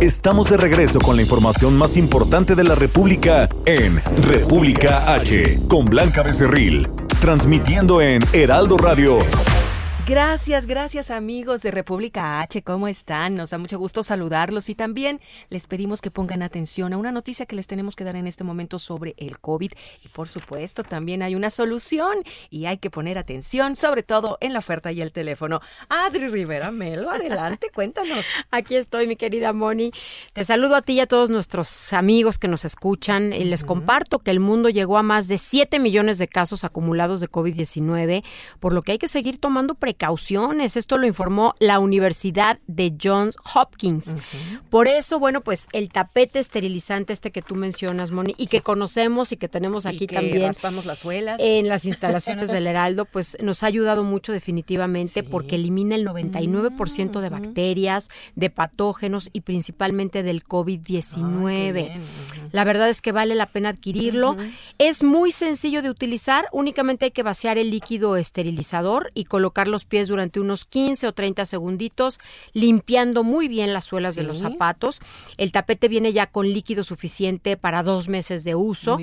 [0.00, 5.84] Estamos de regreso con la información más importante de la República en República H con
[5.84, 6.88] Blanca Becerril,
[7.20, 9.18] transmitiendo en Heraldo Radio
[10.10, 13.36] Gracias, gracias amigos de República H, ¿cómo están?
[13.36, 15.20] Nos da mucho gusto saludarlos y también
[15.50, 18.42] les pedimos que pongan atención a una noticia que les tenemos que dar en este
[18.42, 19.70] momento sobre el COVID
[20.04, 24.52] y por supuesto también hay una solución y hay que poner atención, sobre todo en
[24.52, 25.60] la oferta y el teléfono.
[25.88, 28.26] Adri Rivera Melo, adelante, cuéntanos.
[28.50, 29.92] Aquí estoy, mi querida Moni.
[30.32, 34.18] Te saludo a ti y a todos nuestros amigos que nos escuchan y les comparto
[34.18, 38.24] que el mundo llegó a más de 7 millones de casos acumulados de COVID-19,
[38.58, 40.78] por lo que hay que seguir tomando precauciones precauciones.
[40.78, 44.16] Esto lo informó la Universidad de Johns Hopkins.
[44.70, 49.30] Por eso, bueno, pues el tapete esterilizante este que tú mencionas, Moni, y que conocemos
[49.32, 50.46] y que tenemos aquí también.
[50.46, 51.38] Raspamos las suelas.
[51.38, 57.20] En las instalaciones del Heraldo, pues nos ha ayudado mucho definitivamente porque elimina el 99%
[57.20, 62.00] de bacterias, de patógenos y principalmente del COVID-19.
[62.52, 64.36] La verdad es que vale la pena adquirirlo.
[64.78, 69.89] Es muy sencillo de utilizar, únicamente hay que vaciar el líquido esterilizador y colocar los
[69.90, 72.18] pies durante unos 15 o 30 segunditos,
[72.54, 75.00] limpiando muy bien las suelas de los zapatos.
[75.36, 78.98] El tapete viene ya con líquido suficiente para dos meses de uso.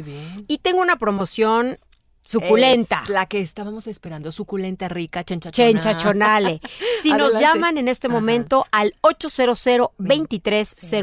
[0.48, 1.78] Y tengo una promoción
[2.28, 3.04] Suculenta.
[3.08, 5.74] la que estábamos esperando, suculenta, rica, chenchachonale.
[5.74, 6.62] Chenchachonale.
[7.02, 9.92] Si nos llaman en este momento al 800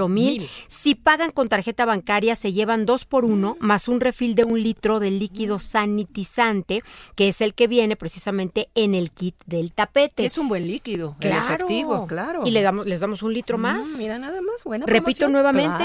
[0.08, 3.64] mil si pagan con tarjeta bancaria se llevan dos por uno mm.
[3.64, 6.82] más un refil de un litro de líquido sanitizante,
[7.14, 10.26] que es el que viene precisamente en el kit del tapete.
[10.26, 11.54] Es un buen líquido, claro.
[11.54, 12.42] efectivo, claro.
[12.44, 13.96] Y le damos, les damos un litro mm, más.
[13.98, 15.84] mira nada más, buena Repito nuevamente,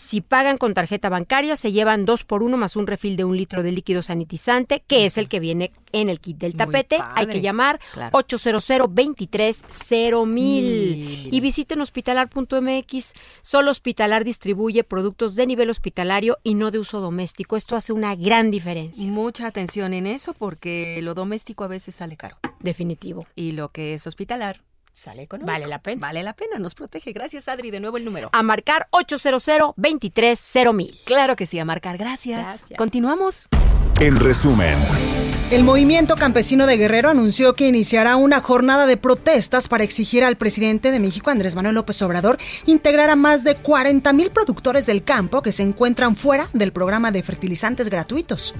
[0.00, 3.36] si pagan con tarjeta bancaria se llevan dos por uno más un refil de un
[3.36, 6.98] litro de líquido sanitizante que es el que viene en el kit del tapete.
[7.14, 7.78] Hay que llamar
[8.12, 9.64] 800 23
[10.26, 13.12] mil y visiten hospitalar.mx.
[13.42, 17.58] Solo Hospitalar distribuye productos de nivel hospitalario y no de uso doméstico.
[17.58, 19.06] Esto hace una gran diferencia.
[19.06, 22.38] Mucha atención en eso porque lo doméstico a veces sale caro.
[22.60, 23.26] Definitivo.
[23.36, 24.62] Y lo que es hospitalar
[25.00, 26.00] sale con Vale la pena.
[26.00, 27.12] Vale la pena, nos protege.
[27.12, 27.70] Gracias, Adri.
[27.70, 28.28] De nuevo el número.
[28.32, 31.00] A marcar 800 23 mil.
[31.04, 31.98] Claro que sí, a marcar.
[31.98, 32.66] Gracias.
[32.76, 33.48] Continuamos.
[34.00, 34.78] En resumen.
[35.50, 40.36] El movimiento campesino de Guerrero anunció que iniciará una jornada de protestas para exigir al
[40.36, 45.02] presidente de México, Andrés Manuel López Obrador, integrar a más de 40 mil productores del
[45.02, 48.54] campo que se encuentran fuera del programa de fertilizantes gratuitos.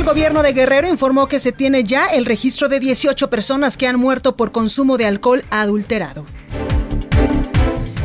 [0.00, 3.86] El gobierno de Guerrero informó que se tiene ya el registro de 18 personas que
[3.86, 6.24] han muerto por consumo de alcohol adulterado.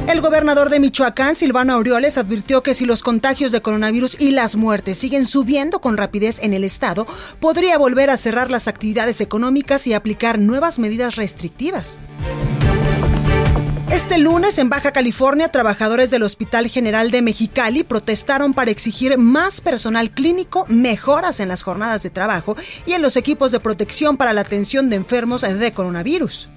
[0.10, 4.58] El gobernador de Michoacán, Silvano Aureoles, advirtió que si los contagios de coronavirus y las
[4.58, 7.08] muertes siguen subiendo con rapidez en el estado,
[7.39, 11.97] podría volver a cerrar las actividades económicas y aplicar nuevas medidas restrictivas.
[13.95, 19.62] Este lunes en Baja California, trabajadores del Hospital General de Mexicali protestaron para exigir más
[19.62, 24.34] personal clínico, mejoras en las jornadas de trabajo y en los equipos de protección para
[24.34, 26.49] la atención de enfermos de coronavirus.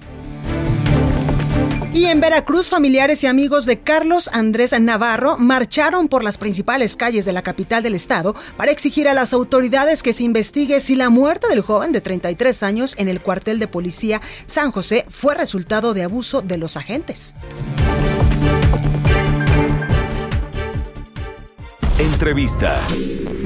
[1.91, 7.25] Y en Veracruz, familiares y amigos de Carlos Andrés Navarro marcharon por las principales calles
[7.25, 11.09] de la capital del estado para exigir a las autoridades que se investigue si la
[11.09, 15.95] muerte del joven de 33 años en el cuartel de policía San José fue resultado
[15.95, 17.33] de abuso de los agentes.
[21.97, 22.79] Entrevista.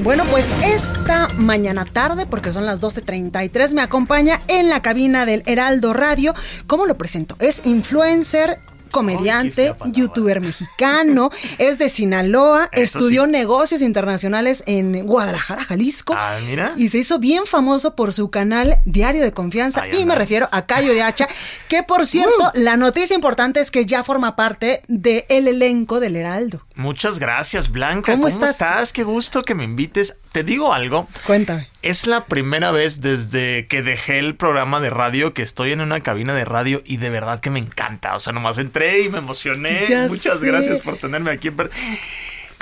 [0.04, 5.42] Bueno, pues esta mañana tarde, porque son las 12.33, me acompaña en la cabina del
[5.46, 6.34] Heraldo Radio.
[6.66, 7.36] ¿Cómo lo presento?
[7.38, 8.60] Es influencer,
[8.94, 16.14] comediante, youtuber mexicano, es de Sinaloa, estudió negocios internacionales en Guadalajara, Jalisco.
[16.16, 16.74] Ah, mira.
[16.76, 19.84] Y se hizo bien famoso por su canal Diario de Confianza.
[19.88, 21.26] y me refiero a Cayo de Hacha,
[21.68, 22.58] que por cierto, Uh.
[22.60, 26.62] la noticia importante es que ya forma parte del elenco del Heraldo.
[26.76, 28.12] Muchas gracias, Blanca.
[28.12, 28.50] ¿Cómo ¿Cómo, estás?
[28.52, 28.92] estás?
[28.92, 30.14] Qué gusto que me invites.
[30.32, 31.06] Te digo algo.
[31.26, 31.68] Cuéntame.
[31.84, 36.00] Es la primera vez desde que dejé el programa de radio que estoy en una
[36.00, 38.14] cabina de radio y de verdad que me encanta.
[38.16, 39.84] O sea, nomás entré y me emocioné.
[39.86, 40.46] Ya Muchas sé.
[40.46, 41.50] gracias por tenerme aquí.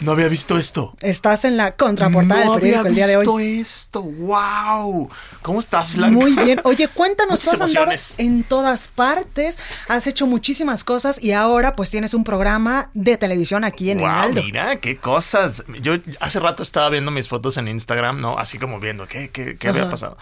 [0.02, 0.94] No había visto esto.
[1.00, 3.22] Estás en la contraportada no del periódico había el día de hoy.
[3.22, 4.02] visto esto.
[4.02, 5.10] ¡Wow!
[5.42, 6.14] ¿Cómo estás, Blanca?
[6.14, 6.60] Muy bien.
[6.64, 11.90] Oye, cuéntanos, tú has andado en todas partes, has hecho muchísimas cosas y ahora pues
[11.90, 14.42] tienes un programa de televisión aquí en Wow, Heraldo.
[14.42, 15.62] mira, qué cosas.
[15.80, 18.38] Yo hace rato estaba viendo mis fotos en Instagram, ¿no?
[18.38, 20.16] Así como viendo qué, qué, qué había pasado.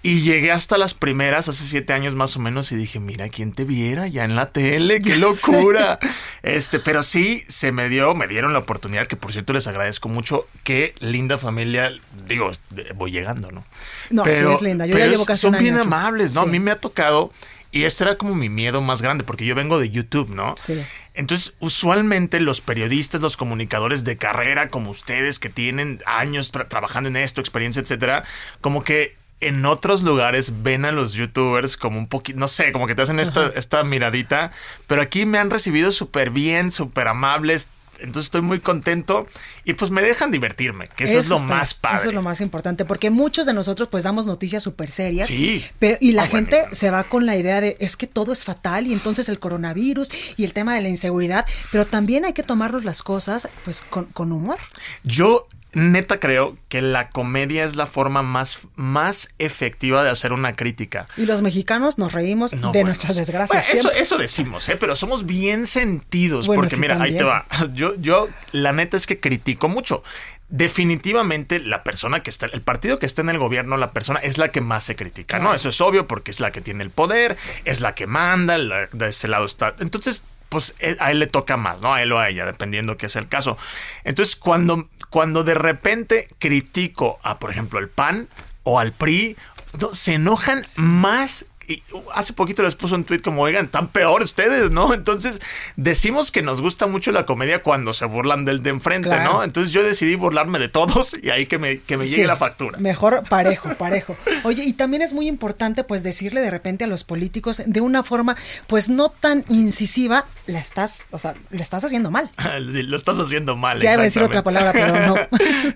[0.00, 3.52] Y llegué hasta las primeras, hace siete años más o menos, y dije, mira, ¿quién
[3.52, 5.00] te viera ya en la tele?
[5.00, 5.98] ¡Qué locura!
[6.44, 10.08] Este, pero sí, se me dio, me dieron la oportunidad, que por cierto les agradezco
[10.08, 10.46] mucho.
[10.62, 11.90] Qué linda familia,
[12.28, 12.52] digo,
[12.94, 13.64] voy llegando, ¿no?
[14.10, 14.86] No, sí es linda.
[14.86, 16.42] Yo ya llevo casi Son un bien amables, ¿no?
[16.42, 16.48] Sí.
[16.48, 17.32] A mí me ha tocado,
[17.72, 20.54] y este era como mi miedo más grande, porque yo vengo de YouTube, ¿no?
[20.56, 20.80] Sí.
[21.14, 27.08] Entonces, usualmente los periodistas, los comunicadores de carrera como ustedes que tienen años tra- trabajando
[27.08, 28.22] en esto, experiencia, etcétera,
[28.60, 32.86] como que en otros lugares ven a los youtubers como un poquito, no sé, como
[32.86, 34.50] que te hacen esta, esta miradita,
[34.86, 37.68] pero aquí me han recibido súper bien, súper amables,
[38.00, 39.26] entonces estoy muy contento
[39.64, 41.98] y pues me dejan divertirme, que eso, es lo está- más padre.
[41.98, 45.26] Eso es lo más importante, porque muchos de nosotros pues damos noticias súper serias.
[45.28, 45.64] Sí.
[45.80, 48.32] Pero, y la Ah, bueno, gente se va con la idea de es que todo
[48.32, 52.32] es fatal y entonces el coronavirus y el tema de la inseguridad, pero también hay
[52.34, 54.58] que tomarnos las cosas pues con, con humor.
[55.02, 60.54] Yo neta creo que la comedia es la forma más, más efectiva de hacer una
[60.54, 61.06] crítica.
[61.16, 62.86] Y los mexicanos nos reímos No, de bueno.
[62.86, 63.66] nuestras desgracias.
[63.72, 64.76] Bueno, eso, eso decimos, ¿eh?
[64.78, 66.46] Pero somos bien sentidos.
[66.46, 67.46] Bueno, porque sí, mira, ahí te va.
[67.74, 70.02] Yo, yo, la neta es que critico mucho.
[70.50, 74.38] Definitivamente la persona que está, el partido que está en el gobierno, la persona es
[74.38, 75.54] la que más se critica, ¿no?
[75.54, 78.86] Eso es obvio porque es la que tiene el poder, es la que manda, la-
[78.90, 79.74] de ese lado está.
[79.80, 81.94] Entonces, pues eh, a él le toca más, ¿no?
[81.94, 83.56] A él o a ella, dependiendo qué es el caso.
[84.04, 88.28] Entonces, cuando, cuando de repente critico a, por ejemplo, el PAN
[88.62, 89.36] o al PRI,
[89.80, 91.46] no, se enojan más.
[91.68, 91.82] Y
[92.14, 94.94] hace poquito les puso un tweet como, oigan, están peor ustedes, ¿no?
[94.98, 95.38] Entonces,
[95.76, 99.32] decimos que nos gusta mucho la comedia cuando se burlan del de enfrente, Claro.
[99.34, 99.42] ¿no?
[99.44, 102.36] Entonces yo decidí burlarme de todos y ahí que me, que me llegue Sí, la
[102.36, 102.78] factura.
[102.78, 104.16] Mejor parejo, parejo.
[104.44, 108.02] Oye, y también es muy importante pues decirle de repente a los políticos de una
[108.02, 108.34] forma
[108.66, 112.30] pues no tan incisiva, la estás, o sea, le estás haciendo mal.
[112.72, 113.80] Sí, Lo estás haciendo mal.
[113.80, 115.14] Ya iba a decir otra palabra, pero no.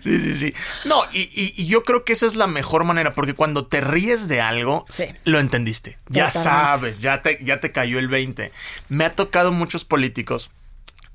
[0.00, 0.54] sí, sí, sí.
[0.84, 3.80] No, y, y- y yo creo que esa es la mejor manera, porque cuando te
[3.80, 4.86] ríes de algo,
[5.24, 5.81] lo entendiste.
[6.08, 6.38] Ya Totalmente.
[6.42, 8.52] sabes, ya te, ya te cayó el 20.
[8.88, 10.50] Me ha tocado muchos políticos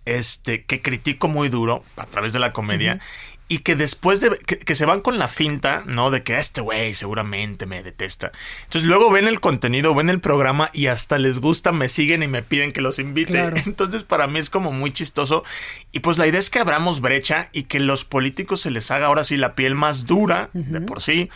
[0.05, 2.99] este, que critico muy duro a través de la comedia.
[3.49, 6.11] Y que después de que, que se van con la finta, ¿no?
[6.11, 8.33] De que este güey seguramente me detesta.
[8.65, 12.27] Entonces luego ven el contenido, ven el programa y hasta les gusta, me siguen y
[12.27, 13.31] me piden que los invite.
[13.31, 13.55] Claro.
[13.65, 15.45] Entonces para mí es como muy chistoso.
[15.93, 19.07] Y pues la idea es que abramos brecha y que los políticos se les haga
[19.07, 21.29] ahora sí la piel más dura de por sí.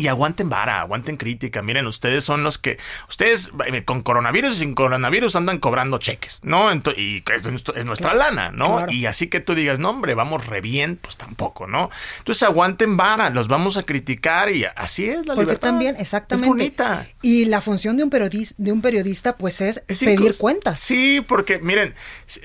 [0.00, 1.60] Y aguanten vara, aguanten crítica.
[1.62, 2.78] Miren, ustedes son los que.
[3.08, 6.70] Ustedes eh, con coronavirus y sin coronavirus andan cobrando cheques, ¿no?
[6.72, 7.44] Ento- y es,
[7.76, 8.76] es nuestra lana, ¿no?
[8.78, 8.92] Claro.
[8.92, 11.90] Y así que tú digas, no, hombre, vamos re bien, pues tampoco, ¿no?
[12.18, 15.68] Entonces aguanten vara, los vamos a criticar y así es la Porque libertad.
[15.68, 16.46] también, exactamente.
[16.46, 17.06] Es bonita.
[17.22, 20.80] Y la función de un periodista, de un periodista pues es, Es pedir cuentas.
[20.80, 21.94] Sí, porque miren,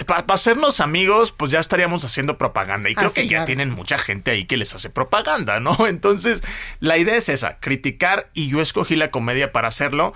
[0.06, 2.90] para hacernos amigos, pues ya estaríamos haciendo propaganda.
[2.90, 3.46] Y creo Ah, que ya claro.
[3.46, 5.76] tienen mucha gente ahí que les hace propaganda, ¿no?
[5.88, 6.42] Entonces,
[6.80, 10.14] la idea es esa, criticar y yo escogí la comedia para hacerlo.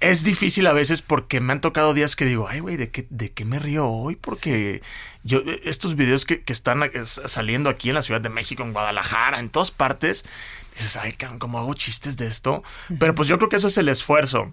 [0.00, 3.06] Es difícil a veces porque me han tocado días que digo, ay, güey, ¿de qué,
[3.10, 4.14] ¿de qué me río hoy?
[4.14, 4.80] Porque
[5.24, 8.72] yo, estos videos que, que están eh, saliendo aquí en la Ciudad de México, en
[8.72, 10.24] Guadalajara, en todas partes,
[10.72, 12.62] dices, ay, ¿cómo hago chistes de esto?
[13.00, 14.52] Pero pues yo creo que eso es el esfuerzo.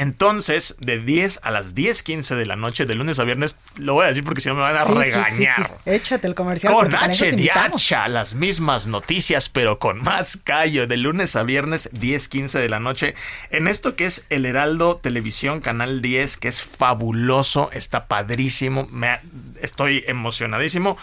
[0.00, 4.04] Entonces, de 10 a las 10:15 de la noche, de lunes a viernes, lo voy
[4.04, 5.70] a decir porque si no me van a Sí, sí, sí, regañar.
[5.84, 5.90] sí.
[5.90, 6.72] Échate el comercial.
[6.72, 11.90] Con H de hacha, las mismas noticias, pero con más callo, de lunes a viernes,
[11.92, 13.14] 10, 15 de la noche,
[13.50, 19.08] en esto que es el Heraldo Televisión, Canal 10, que es fabuloso, está padrísimo, me
[19.08, 19.22] ha-
[19.60, 20.96] estoy emocionadísimo.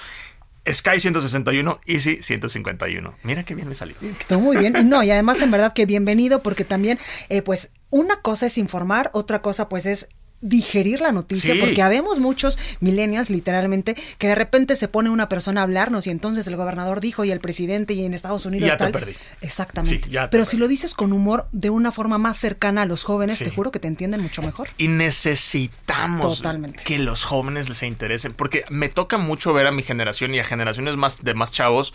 [0.68, 3.14] Sky 161, Easy 151.
[3.22, 3.96] Mira qué bien me salió.
[4.28, 4.90] Todo muy bien.
[4.90, 6.98] No, y además en verdad que bienvenido porque también,
[7.30, 10.10] eh, pues, una cosa es informar, otra cosa pues es
[10.42, 11.60] digerir la noticia, Sí.
[11.62, 16.12] porque habemos muchos millennials, literalmente, que de repente se pone una persona a hablarnos y
[16.12, 19.14] entonces el gobernador dijo y el presidente y en Estados Unidos ya te perdí.
[19.42, 20.04] Exactamente.
[20.06, 22.86] Sí, ya te Pero si lo dices con humor, de una forma más cercana a
[22.86, 23.46] los jóvenes, Sí.
[23.46, 24.68] te juro que te entienden mucho mejor.
[24.78, 26.84] Y necesitamos Totalmente.
[26.84, 30.44] que los jóvenes les interesen, porque me toca mucho ver a mi generación y a
[30.44, 31.94] generaciones más de más chavos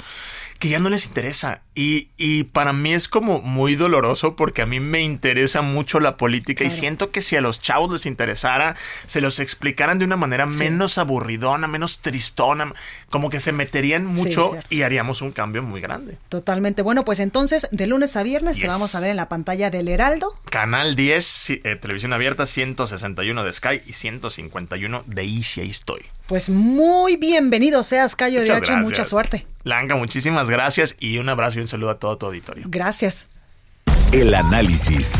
[0.60, 1.62] que ya no les interesa.
[1.74, 6.18] Y, y para mí es como muy doloroso porque a mí me interesa mucho la
[6.18, 10.16] política y siento que si a los chavos les interesara, se los explicaran de una
[10.16, 10.58] manera Sí.
[10.58, 12.74] menos aburridona, menos tristona,
[13.10, 16.16] como que se meterían mucho y haríamos un cambio muy grande.
[16.28, 16.82] Totalmente.
[16.82, 19.88] Bueno, pues entonces, de lunes a viernes te vamos a ver en la pantalla del
[19.88, 20.34] Heraldo.
[20.48, 26.02] Canal 10, sí, eh, televisión abierta, 161 de Sky y 151 de Easy, ahí estoy.
[26.28, 28.66] Pues muy bienvenido seas, Cayo de Muchas H.
[28.66, 28.88] gracias.
[28.88, 29.46] Mucha suerte.
[29.64, 32.64] Blanca, muchísimas gracias y un abrazo y un saludo a todo tu auditorio.
[32.68, 33.28] Gracias.
[34.12, 35.12] El análisis.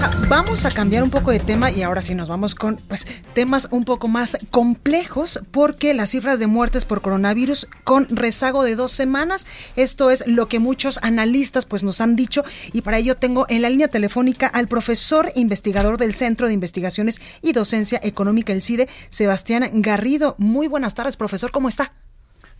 [0.00, 3.08] Ah, Vamos a cambiar un poco de tema y ahora sí nos vamos con pues,
[3.34, 8.76] temas un poco más complejos porque las cifras de muertes por coronavirus con rezago de
[8.76, 13.16] dos semanas, esto es lo que muchos analistas pues nos han dicho y para ello
[13.16, 18.52] tengo en la línea telefónica al profesor investigador del Centro de Investigaciones y Docencia Económica,
[18.52, 20.36] el CIDE, Sebastián Garrido.
[20.38, 21.92] Muy buenas tardes, profesor, ¿cómo está?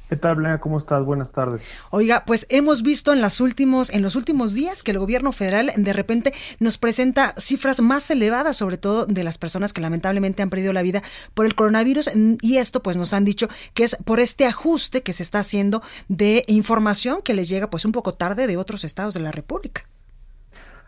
[0.08, 0.60] ¿Qué tal, Blanca?
[0.60, 1.02] ¿Cómo estás?
[1.02, 1.78] Buenas tardes.
[1.90, 5.70] Oiga, pues hemos visto en las últimos, en los últimos días que el gobierno federal
[5.74, 10.50] de repente nos presenta cifras más elevadas, sobre todo de las personas que lamentablemente han
[10.50, 11.02] perdido la vida
[11.32, 15.02] por el coronavirus, mm, y esto pues nos han dicho que es por este ajuste
[15.02, 18.84] que se está haciendo de información que les llega pues un poco tarde de otros
[18.84, 19.86] estados de la República.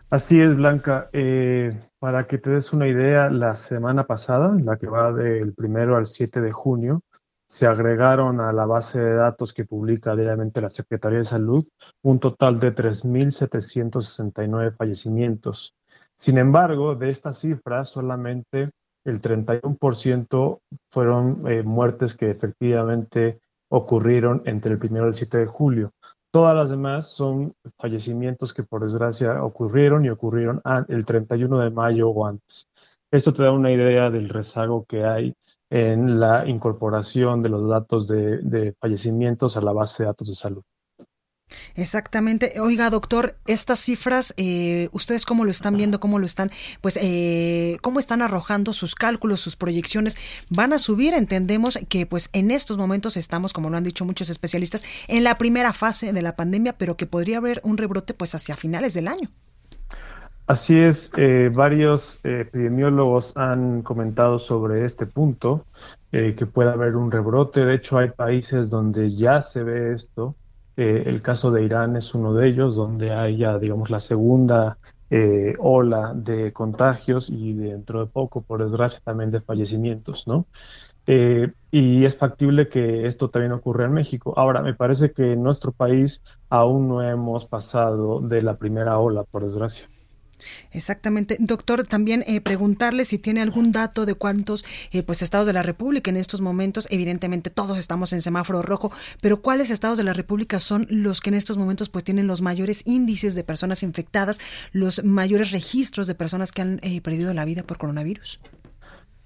[0.09, 1.09] Así es, Blanca.
[1.13, 5.97] Eh, para que te des una idea, la semana pasada, la que va del primero
[5.97, 7.03] al 7 de junio,
[7.49, 11.65] se agregaron a la base de datos que publica diariamente la Secretaría de Salud
[12.03, 15.75] un total de 3.769 fallecimientos.
[16.17, 18.71] Sin embargo, de estas cifras, solamente
[19.05, 25.47] el 31% fueron eh, muertes que efectivamente ocurrieron entre el primero y el 7 de
[25.47, 25.93] julio.
[26.33, 32.11] Todas las demás son fallecimientos que por desgracia ocurrieron y ocurrieron el 31 de mayo
[32.11, 32.69] o antes.
[33.11, 35.35] Esto te da una idea del rezago que hay
[35.71, 40.35] en la incorporación de los datos de, de fallecimientos a la base de datos de
[40.35, 40.63] salud.
[41.75, 42.59] Exactamente.
[42.61, 46.01] Oiga, doctor, estas cifras, eh, ¿ustedes cómo lo están viendo?
[46.01, 46.51] ¿Cómo lo están,
[46.81, 50.17] pues, eh, cómo están arrojando sus cálculos, sus proyecciones?
[50.51, 51.15] ¿Van a subir?
[51.15, 55.39] Entendemos que, pues, en estos momentos estamos, como lo han dicho muchos especialistas, en la
[55.39, 59.07] primera fase de la pandemia, pero que podría haber un rebrote, pues, hacia finales del
[59.07, 59.31] año.
[60.47, 65.67] Así es, eh, varios eh, epidemiólogos han comentado sobre este punto,
[66.13, 67.65] eh, que puede haber un rebrote.
[67.65, 70.37] De hecho, hay países donde ya se ve esto.
[70.77, 74.79] Eh, el caso de Irán es uno de ellos, donde hay ya, digamos, la segunda
[75.59, 80.47] ola de contagios y dentro de poco, por desgracia, también de fallecimientos, ¿no?
[81.07, 84.35] Eh, y es factible que esto también ocurra en México.
[84.37, 89.25] Ahora, me parece que en nuestro país aún no hemos pasado de la primera ola,
[89.25, 89.89] por desgracia.
[90.73, 91.37] Exactamente.
[91.41, 95.63] Doctor, también eh, preguntarle si tiene algún dato de cuántos eh, pues estados de la
[95.63, 100.13] República en estos momentos, evidentemente todos estamos en semáforo rojo, pero cuáles estados de la
[100.13, 104.39] República son los que en estos momentos pues tienen los mayores índices de personas infectadas,
[104.73, 108.41] los mayores registros de personas que han eh, perdido la vida por coronavirus.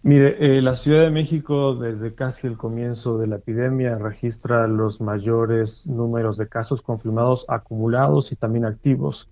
[0.03, 5.87] Mire, la Ciudad de México desde casi el comienzo de la epidemia registra los mayores
[5.89, 9.29] números de casos confirmados acumulados y también activos.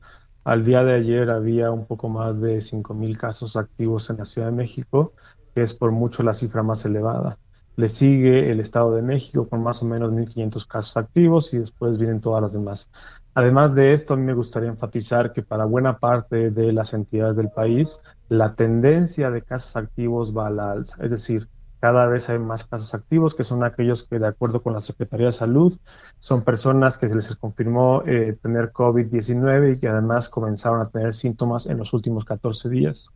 [0.48, 4.48] Al día de ayer había un poco más de 5.000 casos activos en la Ciudad
[4.48, 5.12] de México,
[5.54, 7.38] que es por mucho la cifra más elevada.
[7.76, 11.98] Le sigue el Estado de México con más o menos 1.500 casos activos y después
[11.98, 12.90] vienen todas las demás.
[13.34, 17.36] Además de esto, a mí me gustaría enfatizar que para buena parte de las entidades
[17.36, 20.96] del país, la tendencia de casos activos va a la alza.
[21.04, 21.46] Es decir,
[21.80, 25.26] cada vez hay más casos activos, que son aquellos que, de acuerdo con la Secretaría
[25.26, 25.76] de Salud,
[26.18, 31.14] son personas que se les confirmó eh, tener COVID-19 y que además comenzaron a tener
[31.14, 33.14] síntomas en los últimos 14 días.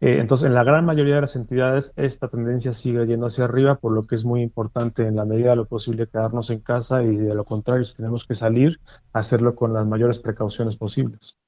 [0.00, 3.76] Eh, entonces, en la gran mayoría de las entidades, esta tendencia sigue yendo hacia arriba,
[3.76, 7.04] por lo que es muy importante, en la medida de lo posible, quedarnos en casa
[7.04, 8.80] y, de lo contrario, si tenemos que salir,
[9.12, 11.38] hacerlo con las mayores precauciones posibles.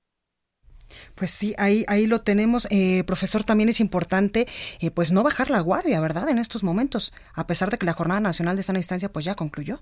[1.14, 2.66] Pues sí, ahí, ahí lo tenemos.
[2.70, 4.46] Eh, profesor, también es importante
[4.80, 6.28] eh, pues no bajar la guardia, ¿verdad?
[6.28, 9.34] En estos momentos, a pesar de que la Jornada Nacional de Sana Distancia pues ya
[9.34, 9.80] concluyó.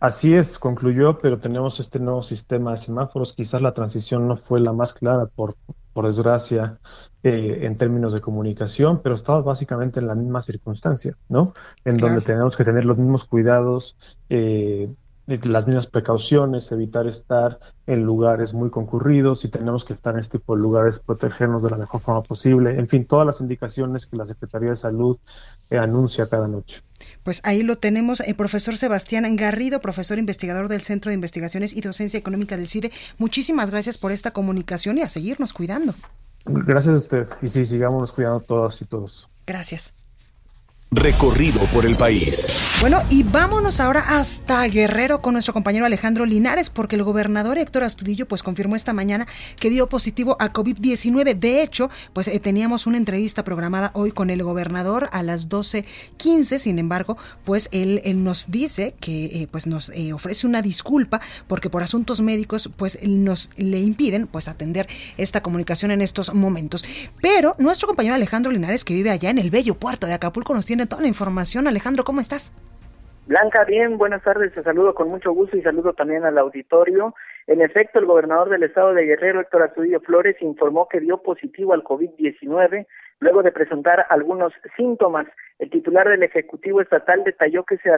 [0.00, 3.32] Así es, concluyó, pero tenemos este nuevo sistema de semáforos.
[3.32, 5.56] Quizás la transición no fue la más clara, por,
[5.92, 6.78] por desgracia,
[7.22, 11.54] eh, en términos de comunicación, pero estamos básicamente en la misma circunstancia, ¿no?
[11.84, 13.96] En donde tenemos que tener los mismos cuidados,
[14.28, 14.90] eh,
[15.26, 20.38] las mismas precauciones, evitar estar en lugares muy concurridos, si tenemos que estar en este
[20.38, 24.16] tipo de lugares, protegernos de la mejor forma posible, en fin, todas las indicaciones que
[24.16, 25.18] la Secretaría de Salud
[25.70, 26.82] eh, anuncia cada noche.
[27.24, 31.80] Pues ahí lo tenemos, el profesor Sebastián Garrido, profesor investigador del Centro de Investigaciones y
[31.80, 32.92] Docencia Económica del CIDE.
[33.18, 35.94] Muchísimas gracias por esta comunicación y a seguirnos cuidando.
[36.44, 39.28] Gracias a usted y sí, sigamos cuidando todas y todos.
[39.46, 40.05] Gracias.
[40.92, 42.46] Recorrido por el país.
[42.80, 47.82] Bueno, y vámonos ahora hasta Guerrero con nuestro compañero Alejandro Linares, porque el gobernador Héctor
[47.82, 49.26] Astudillo pues confirmó esta mañana
[49.58, 51.36] que dio positivo a COVID-19.
[51.36, 56.58] De hecho, pues eh, teníamos una entrevista programada hoy con el gobernador a las 12.15.
[56.58, 61.68] Sin embargo, pues él, nos dice que eh, pues nos eh, ofrece una disculpa porque
[61.68, 66.84] por asuntos médicos pues nos le impiden pues atender esta comunicación en estos momentos.
[67.20, 70.64] Pero nuestro compañero Alejandro Linares, que vive allá en el bello puerto de Acapulco, nos
[70.64, 71.66] tiene toda la información.
[71.66, 72.52] Alejandro, ¿cómo estás?
[73.26, 77.14] Blanca, bien, buenas tardes, te saludo con mucho gusto y saludo también al auditorio.
[77.46, 81.72] En efecto, el gobernador del estado de Guerrero, Héctor Astudillo Flores, informó que dio positivo
[81.72, 82.86] al COVID-19
[83.20, 85.26] luego de presentar algunos síntomas.
[85.58, 87.96] El titular del Ejecutivo Estatal detalló que se,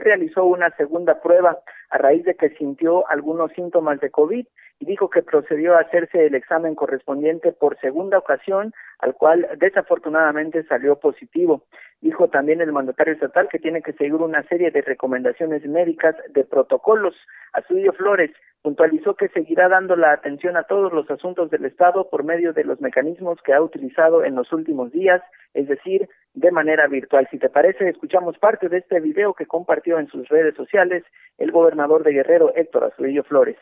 [0.00, 1.58] realizó una segunda prueba
[1.90, 4.46] a raíz de que sintió algunos síntomas de COVID
[4.80, 10.64] y dijo que procedió a hacerse el examen correspondiente por segunda ocasión, al cual desafortunadamente
[10.64, 11.64] salió positivo.
[12.00, 16.44] Dijo también el mandatario estatal que tiene que seguir una serie de recomendaciones médicas de
[16.44, 17.14] protocolos.
[17.52, 18.30] Astudillo Flores
[18.64, 22.64] puntualizó que seguirá dando la atención a todos los asuntos del Estado por medio de
[22.64, 27.28] los mecanismos que ha utilizado en los últimos días, es decir, de manera virtual.
[27.30, 31.04] Si te parece, escuchamos parte de este video que compartió en sus redes sociales
[31.38, 33.56] el gobernador de Guerrero, Héctor Astudillo Flores.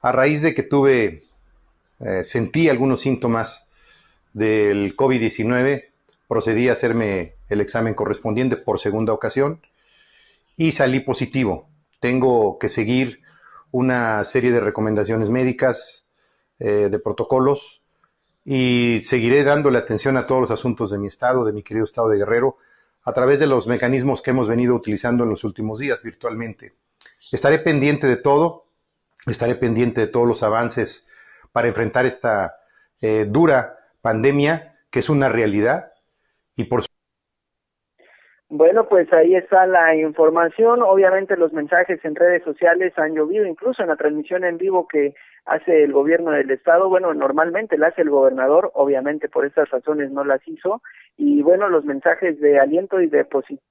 [0.00, 1.22] A raíz de que tuve,
[2.00, 3.68] eh, sentí algunos síntomas
[4.32, 5.84] del COVID-19,
[6.28, 9.60] procedí a hacerme el examen correspondiente por segunda ocasión
[10.56, 11.68] y salí positivo.
[12.00, 13.20] Tengo que seguir
[13.70, 16.08] una serie de recomendaciones médicas,
[16.58, 17.81] eh, de protocolos,
[18.44, 22.08] y seguiré dándole atención a todos los asuntos de mi estado, de mi querido estado
[22.08, 22.56] de Guerrero,
[23.04, 26.74] a través de los mecanismos que hemos venido utilizando en los últimos días virtualmente.
[27.30, 28.66] Estaré pendiente de todo,
[29.26, 31.06] estaré pendiente de todos los avances
[31.52, 32.56] para enfrentar esta
[33.00, 35.92] eh, dura pandemia que es una realidad
[36.54, 36.82] y por
[38.54, 40.82] bueno, pues ahí está la información.
[40.82, 45.14] Obviamente los mensajes en redes sociales han llovido, incluso en la transmisión en vivo que
[45.44, 50.10] hace el gobierno del estado, bueno, normalmente la hace el gobernador, obviamente por estas razones
[50.12, 50.82] no las hizo,
[51.16, 53.26] y bueno, los mensajes de aliento y de,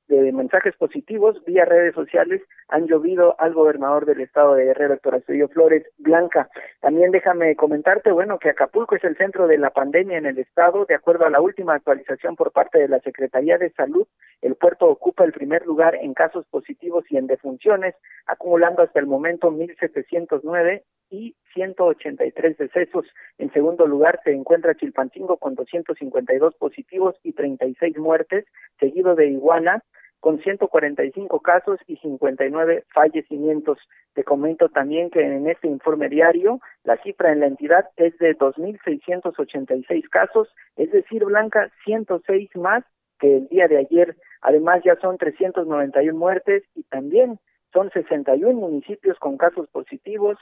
[0.07, 5.15] de mensajes positivos vía redes sociales han llovido al gobernador del estado de Guerrero, Héctor
[5.15, 6.49] Astudillo Flores Blanca.
[6.82, 10.86] También déjame comentarte, bueno, que Acapulco es el centro de la pandemia en el estado,
[10.86, 14.07] de acuerdo a la última actualización por parte de la Secretaría de Salud,
[14.41, 17.95] el puerto ocupa el primer lugar en casos positivos y en defunciones,
[18.28, 23.06] acumulando hasta el momento 1.709 y 183 decesos.
[23.38, 28.45] En segundo lugar se encuentra Chilpancingo con 252 positivos y 36 muertes,
[28.80, 29.84] seguido de Iguana
[30.22, 33.80] con 145 casos y 59 fallecimientos.
[34.14, 38.38] Te comento también que en este informe diario la cifra en la entidad es de
[38.38, 40.47] 2.686 casos,
[40.78, 42.84] es decir, Blanca, 106 más
[43.20, 44.16] que el día de ayer.
[44.41, 47.39] Además ya son 391 muertes y también
[47.74, 50.38] son 61 municipios con casos positivos,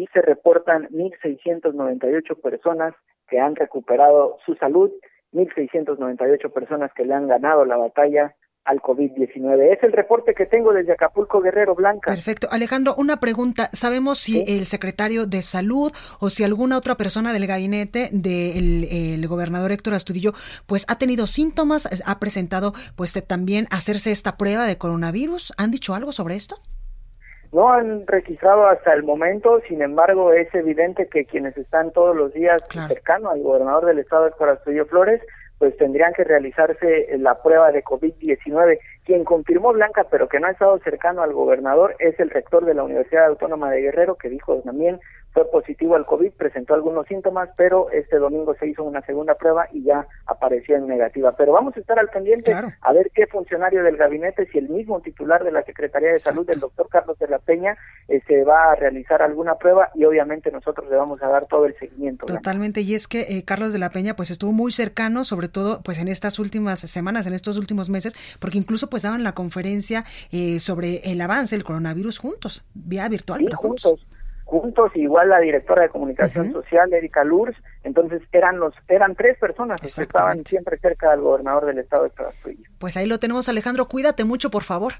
[0.00, 2.94] y se reportan 1.698 personas
[3.28, 4.90] que han recuperado su salud,
[5.34, 8.34] 1.698 personas que le han ganado la batalla
[8.64, 9.76] al COVID-19.
[9.76, 12.12] Es el reporte que tengo desde Acapulco, Guerrero Blanca.
[12.12, 12.48] Perfecto.
[12.50, 13.68] Alejandro, una pregunta.
[13.74, 19.70] ¿Sabemos si el secretario de Salud o si alguna otra persona del gabinete del gobernador
[19.70, 20.32] Héctor Astudillo
[20.66, 25.52] pues ha tenido síntomas, ha presentado pues también hacerse esta prueba de coronavirus?
[25.58, 26.56] ¿Han dicho algo sobre esto?
[27.52, 32.32] No han registrado hasta el momento, sin embargo, es evidente que quienes están todos los
[32.32, 35.20] días cercanos al gobernador del estado, de Astudillo Flores,
[35.58, 38.78] pues tendrían que realizarse la prueba de COVID-19.
[39.04, 42.74] Quien confirmó Blanca, pero que no ha estado cercano al gobernador, es el rector de
[42.74, 45.00] la Universidad Autónoma de Guerrero, que dijo también
[45.32, 49.68] fue positivo al COVID, presentó algunos síntomas, pero este domingo se hizo una segunda prueba
[49.72, 51.34] y ya apareció en negativa.
[51.36, 55.00] Pero vamos a estar al pendiente a ver qué funcionario del gabinete, si el mismo
[55.00, 57.76] titular de la Secretaría de Salud, el doctor Carlos de la Peña,
[58.08, 61.66] eh, se va a realizar alguna prueba y obviamente nosotros le vamos a dar todo
[61.66, 62.26] el seguimiento.
[62.26, 65.82] Totalmente, y es que eh, Carlos de la Peña pues estuvo muy cercano, sobre todo
[65.82, 70.04] pues en estas últimas semanas, en estos últimos meses, porque incluso pues daban la conferencia
[70.32, 74.06] eh, sobre el avance del coronavirus juntos, vía virtual, pero juntos juntos,
[74.94, 79.86] igual la directora de comunicación social, Erika Lurs, entonces eran los, eran tres personas que
[79.86, 82.34] estaban siempre cerca del gobernador del estado de Estados
[82.78, 84.94] Pues ahí lo tenemos, Alejandro, cuídate mucho, por favor.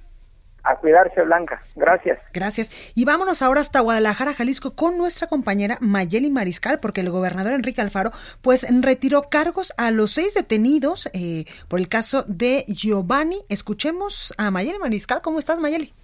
[0.62, 1.62] A cuidarse, Blanca.
[1.74, 2.18] Gracias.
[2.34, 2.92] Gracias.
[2.94, 7.80] Y vámonos ahora hasta Guadalajara, Jalisco, con nuestra compañera Mayeli Mariscal, porque el gobernador Enrique
[7.80, 8.10] Alfaro,
[8.42, 13.38] pues retiró cargos a los seis detenidos eh, por el caso de Giovanni.
[13.48, 15.22] Escuchemos a Mayeli Mariscal.
[15.22, 15.94] ¿Cómo estás, Mayeli?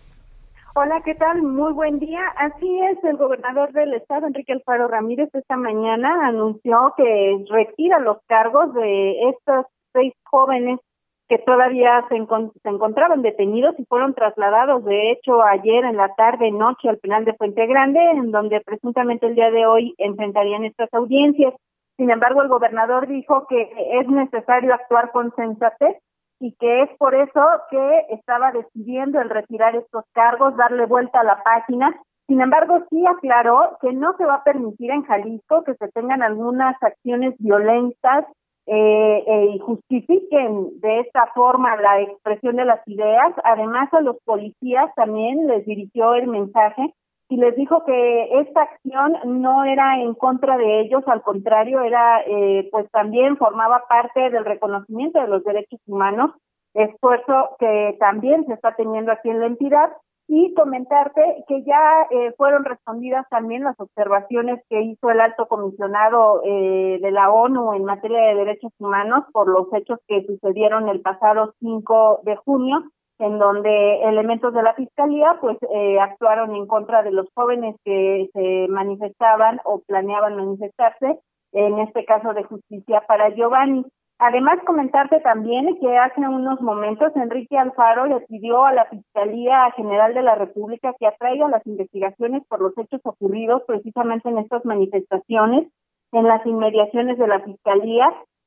[0.79, 1.41] Hola, ¿qué tal?
[1.41, 2.20] Muy buen día.
[2.37, 8.18] Así es, el gobernador del estado, Enrique Alfaro Ramírez, esta mañana anunció que retira los
[8.27, 9.64] cargos de estos
[9.95, 10.79] seis jóvenes
[11.31, 12.16] que todavía se,
[12.68, 17.33] encontraban detenidos y fueron trasladados, de hecho, ayer en la tarde, noche, al penal de
[17.33, 21.55] Fuente Grande, en donde presuntamente el día de hoy enfrentarían estas audiencias.
[21.97, 23.62] Sin embargo, el gobernador dijo que
[23.99, 25.97] es necesario actuar con sensatez
[26.39, 31.24] y que es por eso que estaba decidiendo el retirar estos cargos, darle vuelta a
[31.24, 31.99] la página.
[32.26, 36.22] Sin embargo, sí aclaró que no se va a permitir en Jalisco que se tengan
[36.22, 38.24] algunas acciones violentas
[38.66, 43.32] eh, eh, y justifiquen de esta forma la expresión de las ideas.
[43.45, 46.93] Además, a los policías también les dirigió el mensaje
[47.29, 52.20] y les dijo que esta acción no era en contra de ellos, al contrario, era
[52.20, 56.31] eh, pues también formaba parte del reconocimiento de los derechos humanos,
[56.74, 59.91] esfuerzo que también se está teniendo aquí en la entidad.
[60.29, 66.43] Y comentarte que ya eh, fueron respondidas también las observaciones que hizo el alto comisionado
[66.45, 71.01] eh, de la ONU en materia de derechos humanos por los hechos que sucedieron el
[71.01, 72.83] pasado 5 de junio,
[73.19, 78.29] en donde elementos de la fiscalía pues eh, actuaron en contra de los jóvenes que
[78.33, 81.19] se manifestaban o planeaban manifestarse,
[81.53, 83.85] en este caso de justicia para Giovanni.
[84.19, 90.14] Además, comentarte también que hace unos momentos Enrique Alfaro le pidió a la Fiscalía General
[90.14, 95.69] de la República que atraiga las investigaciones por los hechos ocurridos precisamente en estas manifestaciones
[96.12, 98.07] en las inmediaciones de la Fiscalía.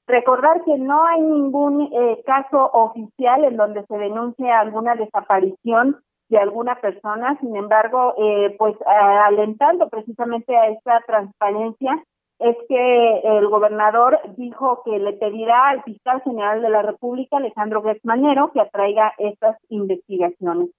[0.10, 5.98] Recordar que no hay ningún eh, caso oficial en donde se denuncie alguna desaparición
[6.30, 12.04] de alguna persona, sin embargo, eh, pues alentando precisamente a esta transparencia,
[12.40, 17.84] es que el gobernador dijo que le pedirá al fiscal general de la República, Alejandro
[18.04, 20.70] Manero, que atraiga estas investigaciones.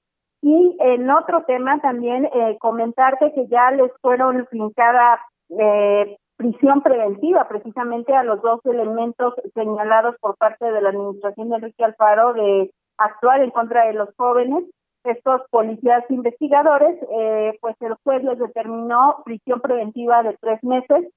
[0.42, 5.20] Y en otro tema también eh, comentarte que ya les fueron fincada
[5.50, 11.56] eh, prisión preventiva precisamente a los dos elementos señalados por parte de la administración de
[11.56, 14.64] Enrique Alfaro de actuar en contra de los jóvenes.
[15.04, 21.12] Estos policías investigadores, eh, pues el juez les determinó prisión preventiva de tres meses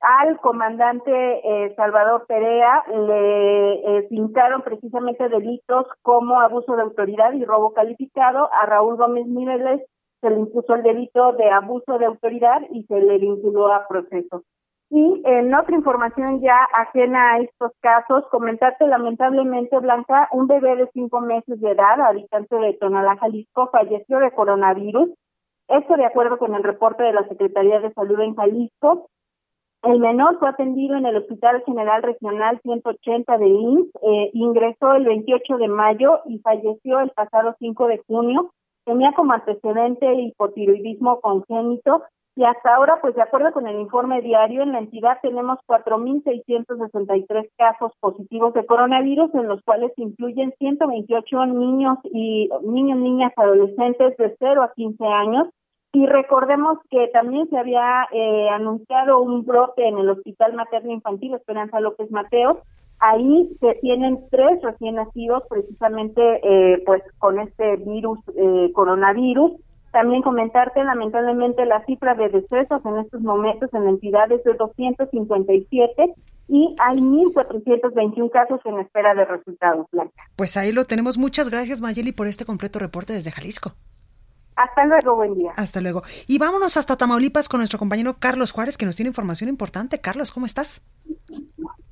[0.00, 7.46] al comandante eh, Salvador Perea le eh, fincaron precisamente delitos como abuso de autoridad y
[7.46, 8.50] robo calificado.
[8.52, 9.80] A Raúl Gómez Mireles
[10.20, 14.42] se le impuso el delito de abuso de autoridad y se le vinculó a proceso.
[14.88, 20.88] Y en otra información ya ajena a estos casos, comentarte lamentablemente, Blanca, un bebé de
[20.92, 25.10] cinco meses de edad, habitante de Tonalá, Jalisco, falleció de coronavirus.
[25.68, 29.08] Esto de acuerdo con el reporte de la Secretaría de Salud en Jalisco.
[29.82, 35.04] El menor fue atendido en el Hospital General Regional 180 de INS, eh, ingresó el
[35.04, 38.50] 28 de mayo y falleció el pasado 5 de junio.
[38.84, 42.04] Tenía como antecedente hipotiroidismo congénito
[42.36, 47.48] y hasta ahora, pues de acuerdo con el informe diario, en la entidad tenemos 4.663
[47.56, 54.36] casos positivos de coronavirus, en los cuales incluyen 128 niños y niños, niñas, adolescentes de
[54.38, 55.48] 0 a 15 años
[55.96, 61.32] y recordemos que también se había eh, anunciado un brote en el Hospital Materno Infantil
[61.32, 62.60] Esperanza López Mateo.
[62.98, 69.52] Ahí se tienen tres recién nacidos precisamente eh, pues con este virus, eh, coronavirus.
[69.96, 74.52] También comentarte lamentablemente la cifra de decesos en estos momentos en la entidad es de
[74.52, 76.14] 257
[76.48, 79.86] y hay 1.421 casos en espera de resultados.
[80.36, 81.16] Pues ahí lo tenemos.
[81.16, 83.72] Muchas gracias Mayeli por este completo reporte desde Jalisco.
[84.54, 85.52] Hasta luego, buen día.
[85.56, 86.02] Hasta luego.
[86.26, 89.98] Y vámonos hasta Tamaulipas con nuestro compañero Carlos Juárez, que nos tiene información importante.
[90.02, 90.82] Carlos, ¿cómo estás?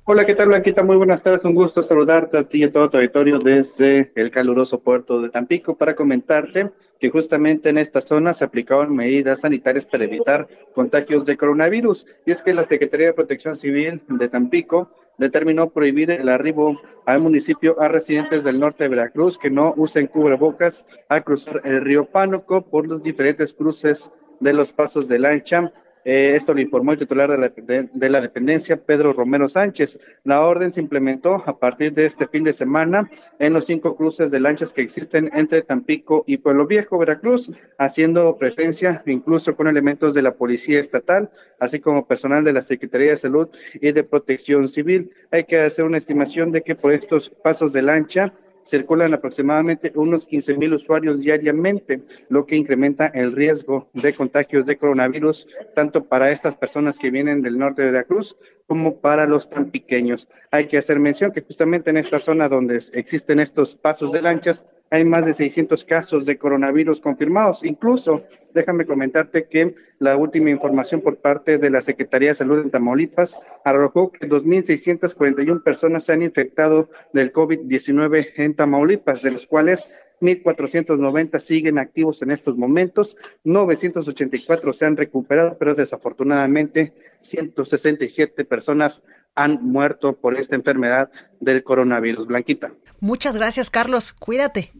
[0.07, 0.83] Hola, ¿qué tal, Blanquita?
[0.83, 1.45] Muy buenas tardes.
[1.45, 5.29] Un gusto saludarte a ti y a todo tu auditorio desde el caluroso puerto de
[5.29, 11.25] Tampico para comentarte que justamente en esta zona se aplicaron medidas sanitarias para evitar contagios
[11.25, 12.05] de coronavirus.
[12.23, 17.19] Y es que la Secretaría de Protección Civil de Tampico determinó prohibir el arribo al
[17.21, 22.05] municipio a residentes del norte de Veracruz que no usen cubrebocas al cruzar el río
[22.05, 25.73] Pánuco por los diferentes cruces de los pasos de lancha
[26.05, 29.99] eh, esto lo informó el titular de la, de, la, dependencia, Pedro Romero Sánchez.
[30.23, 34.29] La orden se implementó a partir de este fin de semana en los cinco cruces
[34.29, 40.13] de lanchas que existen entre Tampico y Pueblo Viejo, Veracruz, haciendo presencia incluso con elementos
[40.13, 44.69] de la Policía Estatal, así como personal de la Secretaría de Salud y de Protección
[44.69, 45.09] Civil.
[45.31, 48.31] Hay que hacer una estimación de que por estos pasos de lancha
[48.65, 54.77] circulan aproximadamente unos 15 mil usuarios diariamente, lo que incrementa el riesgo de contagios de
[54.77, 58.35] coronavirus, tanto para estas personas que vienen del norte de Veracruz
[58.67, 60.27] como para los tan pequeños.
[60.51, 64.65] Hay que hacer mención que justamente en esta zona donde existen estos pasos de lanchas,
[64.89, 67.63] hay más de 600 casos de coronavirus confirmados.
[67.63, 68.23] Incluso,
[68.53, 73.39] déjame comentarte que la última información por parte de la Secretaría de Salud en Tamaulipas
[73.63, 79.89] arrojó que 2.641 personas se han infectado del COVID-19 en Tamaulipas, de los cuales
[80.21, 89.03] 1.490 siguen activos en estos momentos, 984 se han recuperado, pero desafortunadamente 167 personas
[89.35, 91.09] han muerto por esta enfermedad
[91.39, 92.27] del coronavirus.
[92.27, 92.71] Blanquita.
[92.99, 94.13] Muchas gracias, Carlos.
[94.13, 94.71] Cuídate.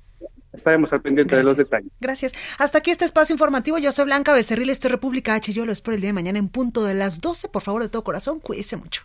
[0.53, 1.91] Estaremos al pendiente de los detalles.
[1.99, 2.33] Gracias.
[2.57, 3.77] Hasta aquí este espacio informativo.
[3.77, 5.51] Yo soy Blanca Becerril, esto es República H.
[5.51, 7.49] Yo lo espero el día de mañana en punto de las 12.
[7.49, 9.03] Por favor, de todo corazón, cuídese mucho.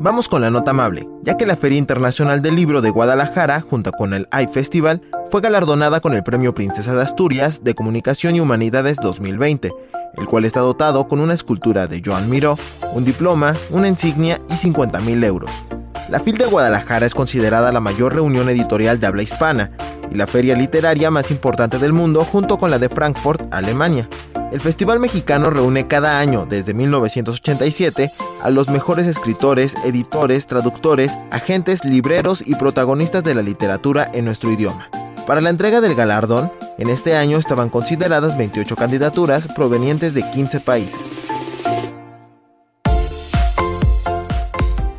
[0.00, 3.90] Vamos con la nota amable, ya que la Feria Internacional del Libro de Guadalajara, junto
[3.90, 8.98] con el iFestival, fue galardonada con el Premio Princesa de Asturias de Comunicación y Humanidades
[9.02, 9.72] 2020,
[10.16, 12.56] el cual está dotado con una escultura de Joan Miró,
[12.94, 15.50] un diploma, una insignia y 50 mil euros.
[16.08, 19.70] La FIL de Guadalajara es considerada la mayor reunión editorial de habla hispana
[20.10, 24.08] y la feria literaria más importante del mundo junto con la de Frankfurt, Alemania.
[24.50, 28.10] El Festival Mexicano reúne cada año, desde 1987,
[28.42, 34.50] a los mejores escritores, editores, traductores, agentes, libreros y protagonistas de la literatura en nuestro
[34.50, 34.88] idioma.
[35.26, 40.60] Para la entrega del galardón, en este año estaban consideradas 28 candidaturas provenientes de 15
[40.60, 41.27] países.